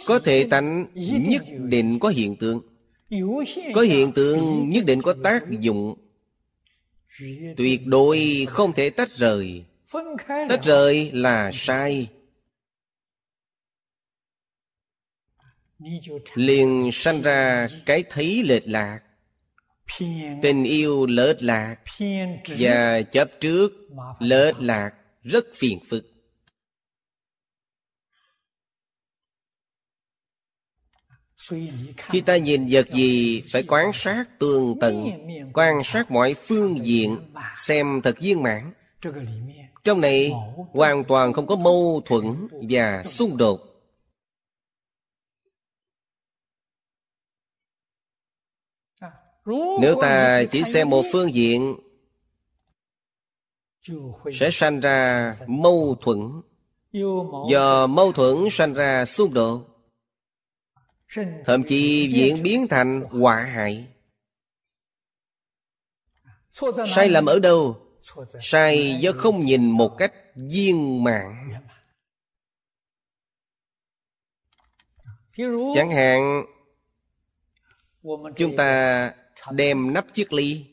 [0.06, 0.86] Có thể tánh
[1.28, 2.60] nhất định có hiện tượng
[3.74, 5.94] có hiện tượng nhất định có tác dụng.
[7.56, 9.64] Tuyệt đối không thể tách rời.
[10.26, 12.08] Tách rời là sai.
[16.34, 19.00] Liền sanh ra cái thấy lệch lạc
[20.42, 21.76] tình yêu lệch lạc
[22.58, 23.72] và chấp trước
[24.18, 24.90] lệch lạc
[25.22, 26.04] rất phiền phức.
[31.96, 35.10] Khi ta nhìn vật gì phải quan sát tường tận
[35.54, 37.16] quan sát mọi phương diện
[37.66, 38.72] xem thật viên mãn.
[39.84, 40.32] Trong này
[40.72, 43.73] hoàn toàn không có mâu thuẫn và xung đột
[49.80, 51.76] nếu ta chỉ xem một phương diện
[54.32, 56.42] sẽ sanh ra mâu thuẫn.
[57.50, 59.66] Do mâu thuẫn sanh ra xung đột.
[61.44, 63.86] Thậm chí diễn biến thành họa hại.
[66.94, 67.80] Sai lầm ở đâu?
[68.42, 71.52] Sai do không nhìn một cách viên mãn.
[75.74, 76.44] Chẳng hạn
[78.36, 79.14] chúng ta
[79.52, 80.64] đem nắp chiếc ly.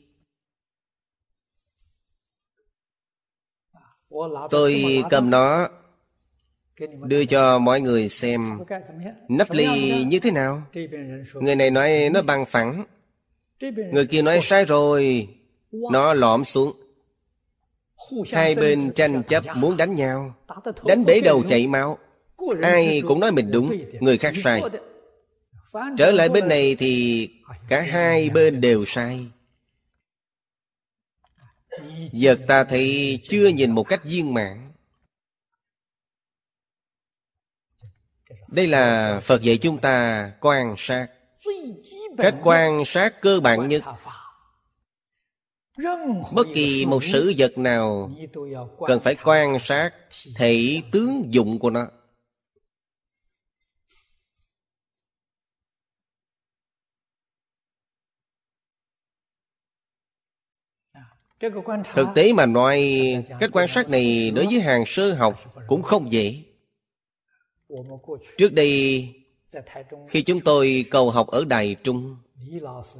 [4.50, 5.68] Tôi cầm nó,
[7.06, 8.58] Đưa cho mọi người xem
[9.28, 10.62] Nắp ly như thế nào.
[11.34, 12.84] Người này nói nó bằng phẳng.
[13.92, 15.28] Người kia nói, sai rồi,
[15.70, 16.72] Nó lõm xuống.
[18.32, 20.34] Hai bên tranh chấp muốn đánh nhau,
[20.84, 21.98] Đánh bể đầu chảy máu.
[22.62, 24.62] Ai cũng nói mình đúng, Người khác sai.
[25.98, 27.28] Trở lại bên này thì
[27.68, 29.26] Cả hai bên đều sai.
[32.12, 34.68] Vật ta thì chưa nhìn một cách viên mãn.
[38.48, 41.08] Đây là Phật dạy chúng ta quan sát.
[42.18, 43.82] Cách quan sát cơ bản nhất.
[46.32, 48.10] Bất kỳ một sự vật nào
[48.86, 49.90] Cần phải quan sát
[50.36, 51.86] thể tướng dụng của nó.
[61.94, 62.92] Thực tế mà nói
[63.40, 66.42] Cách quan sát này đối với hàng sơ học Cũng không dễ.
[68.38, 69.08] Trước đây
[70.08, 72.16] Khi chúng tôi cầu học ở Đài Trung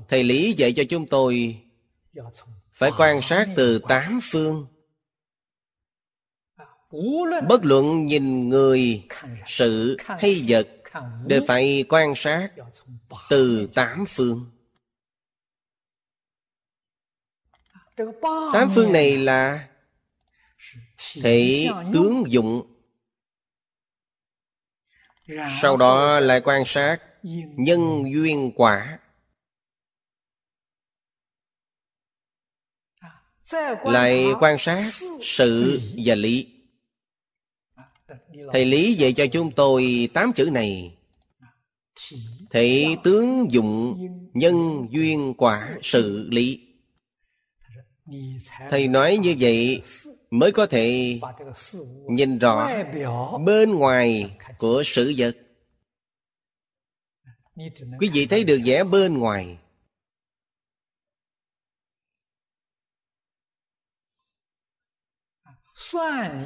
[0.09, 1.57] Thầy Lý dạy cho chúng tôi
[2.73, 4.67] Phải quan sát từ tám phương.
[7.49, 9.05] Bất luận nhìn người,
[9.47, 10.69] sự hay vật
[11.27, 12.49] Đều phải quan sát
[13.31, 14.47] từ tám phương.
[18.53, 19.69] Tám phương này là
[21.23, 22.63] Thể tướng dụng.
[25.63, 26.99] Sau đó lại quan sát
[27.57, 28.99] Nhân duyên quả.
[33.85, 34.91] Lại quan sát
[35.23, 36.49] sự và lý.
[38.53, 40.99] Thầy Lý dạy cho chúng tôi tám chữ này.
[42.51, 43.99] Thể tướng dụng
[44.35, 46.72] nhân duyên quả sự lý
[48.71, 49.83] thầy nói như vậy
[50.31, 51.21] mới có thể
[52.09, 52.71] nhìn rõ
[53.45, 55.37] bên ngoài của sự vật.
[58.01, 59.59] Quý vị thấy được vẻ bên ngoài.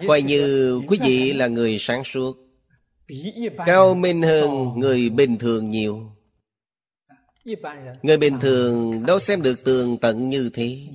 [0.09, 2.37] Coi như quý vị là người sáng suốt,
[3.67, 6.13] cao minh hơn người bình thường nhiều.
[8.03, 10.89] Người bình thường đâu xem được tường tận như thế.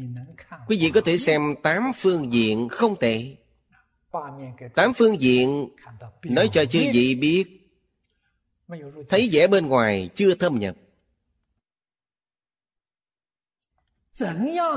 [0.68, 3.36] Quý vị có thể xem tám phương diện không tệ.
[4.76, 5.70] Tám phương diện
[6.24, 7.46] Nói cho chư vị biết.
[9.10, 10.76] Thấy vẻ bên ngoài chưa thâm nhập.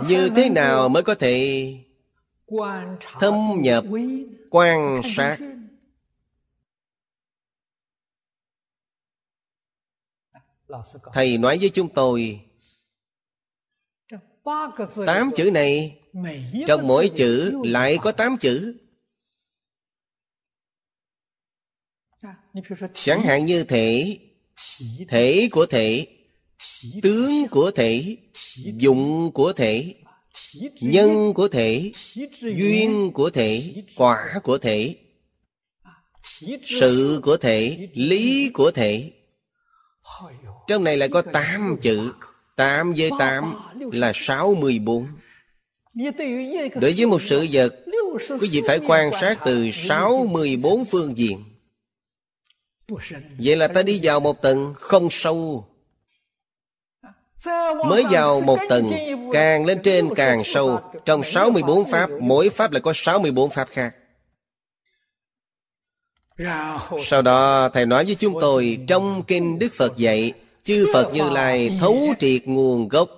[0.08, 1.74] Như thế nào mới có thể
[3.20, 3.84] Thâm nhập
[4.50, 5.38] Quan sát?
[11.12, 12.44] Thầy nói với chúng tôi
[15.06, 15.98] Tám chữ này,
[16.66, 18.76] Trong mỗi chữ lại có tám chữ.
[22.94, 24.18] Chẳng hạn như thể
[25.08, 26.06] Thể của thể,
[27.02, 28.16] Tướng của thể,
[28.56, 29.94] Dụng của thể,
[30.80, 31.92] Nhân của thể,
[32.40, 34.96] Duyên của thể, Quả của thể,
[36.62, 39.12] Sự của thể, Lý của thể.
[40.68, 42.12] Trong này lại có tám chữ.
[42.56, 43.54] Tám với tám
[43.92, 45.06] là sáu mươi bốn.
[46.80, 47.74] Đối với một sự vật
[48.40, 51.44] Quý vị phải quan sát từ sáu mươi bốn phương diện.
[53.38, 55.68] Vậy là ta đi vào một tầng không sâu.
[57.86, 58.86] Mới vào một tầng
[59.32, 63.94] Càng lên trên càng sâu Trong 64 pháp Mỗi pháp lại có 64 pháp khác.
[67.04, 70.32] Sau đó Thầy nói với chúng tôi Trong Kinh Đức Phật dạy
[70.64, 73.10] Chư Phật Như Lai thấu triệt nguồn gốc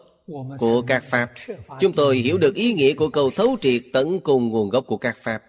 [0.58, 1.32] của các Pháp.
[1.80, 4.96] Chúng tôi hiểu được ý nghĩa của câu thấu triệt tận cùng nguồn gốc của
[4.96, 5.42] các Pháp.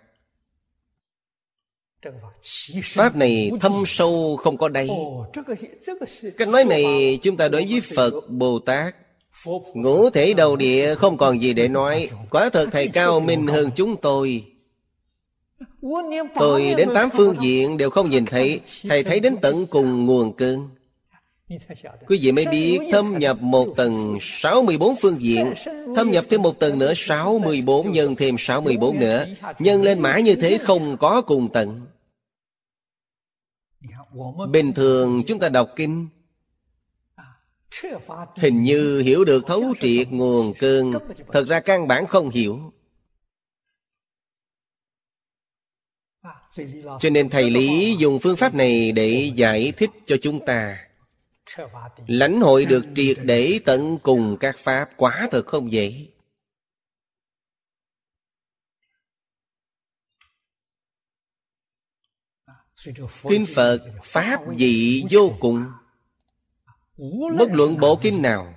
[2.83, 4.89] Pháp này thâm sâu không có đây
[6.37, 8.95] Cách nói này chúng ta đối với Phật, Bồ Tát.
[9.73, 12.09] Ngũ thể đầu địa không còn gì để nói.
[12.29, 14.43] Quả thật Thầy cao minh hơn chúng tôi.
[16.39, 18.59] Tôi đến tám phương diện đều không nhìn thấy.
[18.89, 20.69] Thầy thấy đến tận cùng nguồn cơn.
[22.07, 25.53] Quý vị mới biết thâm nhập một tầng 64 phương diện
[25.95, 29.25] Thâm nhập thêm một tầng nữa 64 nhân thêm 64 nữa.
[29.59, 31.87] Nhân lên mãi như thế không có cùng tận
[34.49, 36.07] Bình thường chúng ta đọc kinh.
[38.35, 40.93] Hình như hiểu được thấu triệt nguồn cơn.
[41.33, 42.73] Thật ra căn bản không hiểu.
[46.99, 50.86] Cho nên thầy Lý dùng phương pháp này để giải thích cho chúng ta
[52.07, 56.07] lãnh hội được triệt để tận cùng các pháp quá thực không dễ
[63.29, 65.65] kinh phật pháp dị vô cùng.
[67.37, 68.53] Bất luận bộ kinh nào,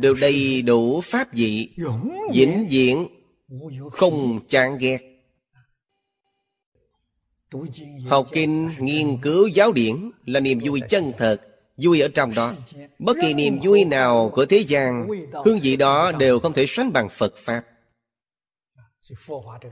[0.00, 1.68] đều đầy đủ pháp dị,
[2.34, 3.06] vĩnh viễn,
[3.90, 5.13] không chán ghét.
[8.08, 11.40] Học kinh nghiên cứu giáo điển Là niềm vui chân thật,
[11.76, 12.54] Vui ở trong đó.
[12.98, 15.08] Bất kỳ niềm vui nào của thế gian,
[15.44, 17.64] Hương vị đó đều không thể sánh bằng Phật Pháp.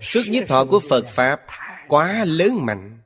[0.00, 1.40] Sức nhiếp thọ của Phật Pháp
[1.88, 2.98] Quá lớn mạnh.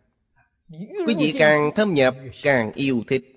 [1.07, 3.33] Quý vị càng thâm nhập, Càng yêu thích.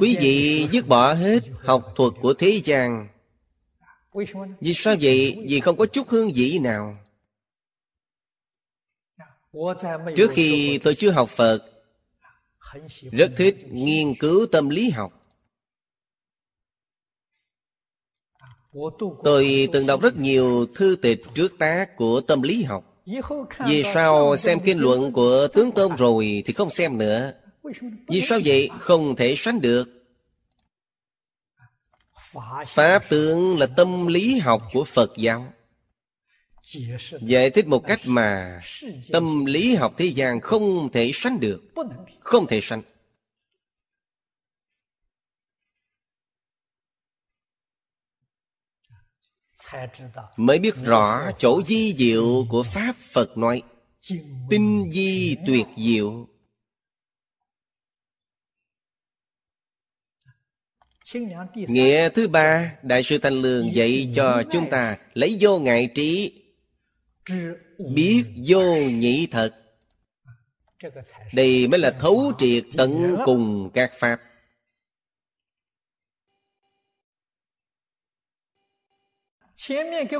[0.00, 3.08] Quý vị dứt bỏ hết học thuật của thế gian.
[4.60, 5.44] Vì sao vậy?
[5.48, 6.96] Vì không có chút hương vị nào.
[10.16, 11.58] Trước khi tôi chưa học Phật
[13.12, 15.12] Rất thích nghiên cứu tâm lý học.
[19.24, 22.84] Tôi từng đọc rất nhiều thư tịch trước tác của tâm lý học.
[23.66, 27.32] Vì sao xem kinh luận của tướng Tôn rồi thì không xem nữa.
[28.08, 28.70] Vì sao vậy?
[28.78, 29.84] Không thể sánh được.
[32.66, 35.52] Pháp tướng là tâm lý học của Phật giáo
[37.22, 38.60] Giải thích một cách mà
[39.12, 41.62] Tâm lý học thế gian không thể sánh được
[42.20, 42.82] Không thể sánh
[50.36, 53.62] mới biết rõ chỗ di diệu của pháp phật nói
[54.50, 56.28] tinh di tuyệt diệu
[61.52, 66.39] nghĩa thứ ba đại sư thanh lương dạy cho chúng ta lấy vô ngại trí
[67.94, 69.54] biết vô nhị thật,
[71.32, 74.20] đây mới là thấu triệt tận cùng các pháp.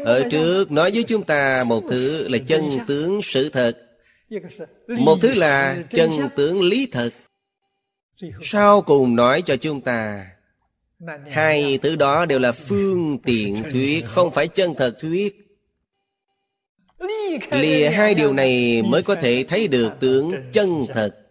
[0.04, 3.86] Ở trước nói với chúng ta một thứ là chân tướng sự thật.
[4.88, 7.10] Một thứ là chân tướng lý thật.
[8.42, 10.26] Sau cùng nói cho chúng ta,
[11.30, 15.49] Hai thứ đó đều là phương tiện thuyết, Không phải chân thật thuyết.
[17.50, 21.26] Lìa hai điều này mới có thể thấy được tướng chân thật.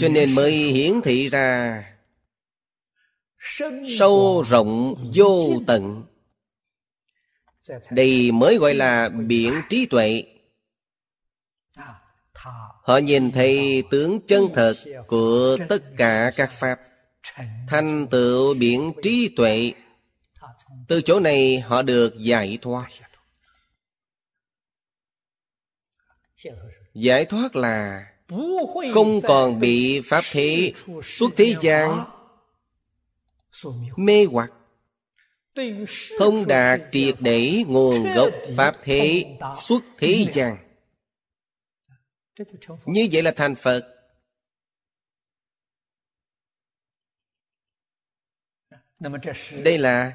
[0.00, 1.84] Cho nên mới hiển thị ra,
[3.98, 6.04] sâu rộng vô tận.
[7.90, 10.24] Đây mới gọi là biển trí tuệ.
[12.82, 14.74] Họ nhìn thấy tướng chân thật
[15.06, 16.85] của tất cả các pháp
[17.68, 19.72] thành tựu biển trí tuệ.
[20.88, 22.88] Từ chỗ này họ được giải thoát.
[26.94, 28.06] Giải thoát là
[28.94, 30.72] không còn bị pháp thế
[31.04, 32.04] xuất thế gian
[33.96, 34.52] mê hoặc.
[36.18, 39.24] Thông đạt triệt để nguồn gốc pháp thế
[39.56, 40.58] xuất thế gian.
[42.86, 43.95] Như vậy là thành phật.
[49.64, 50.12] đây là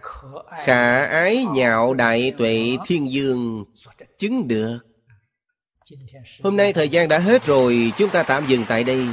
[0.66, 3.66] khả ái nhạo đại tuệ thiên dương
[4.20, 4.80] chứng được.
[6.44, 9.08] Hôm nay thời gian đã hết rồi chúng ta tạm dừng tại đây.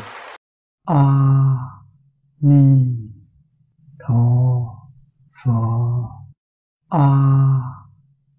[0.84, 1.28] A
[2.40, 2.96] ni
[3.98, 4.14] tho
[5.44, 5.52] phở
[6.88, 7.08] a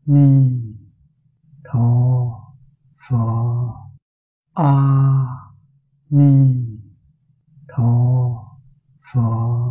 [0.06, 0.49] ni
[1.64, 1.89] tho
[3.10, 3.18] phở
[4.53, 4.73] a
[6.10, 6.56] ni
[7.68, 7.84] tho
[9.14, 9.69] phở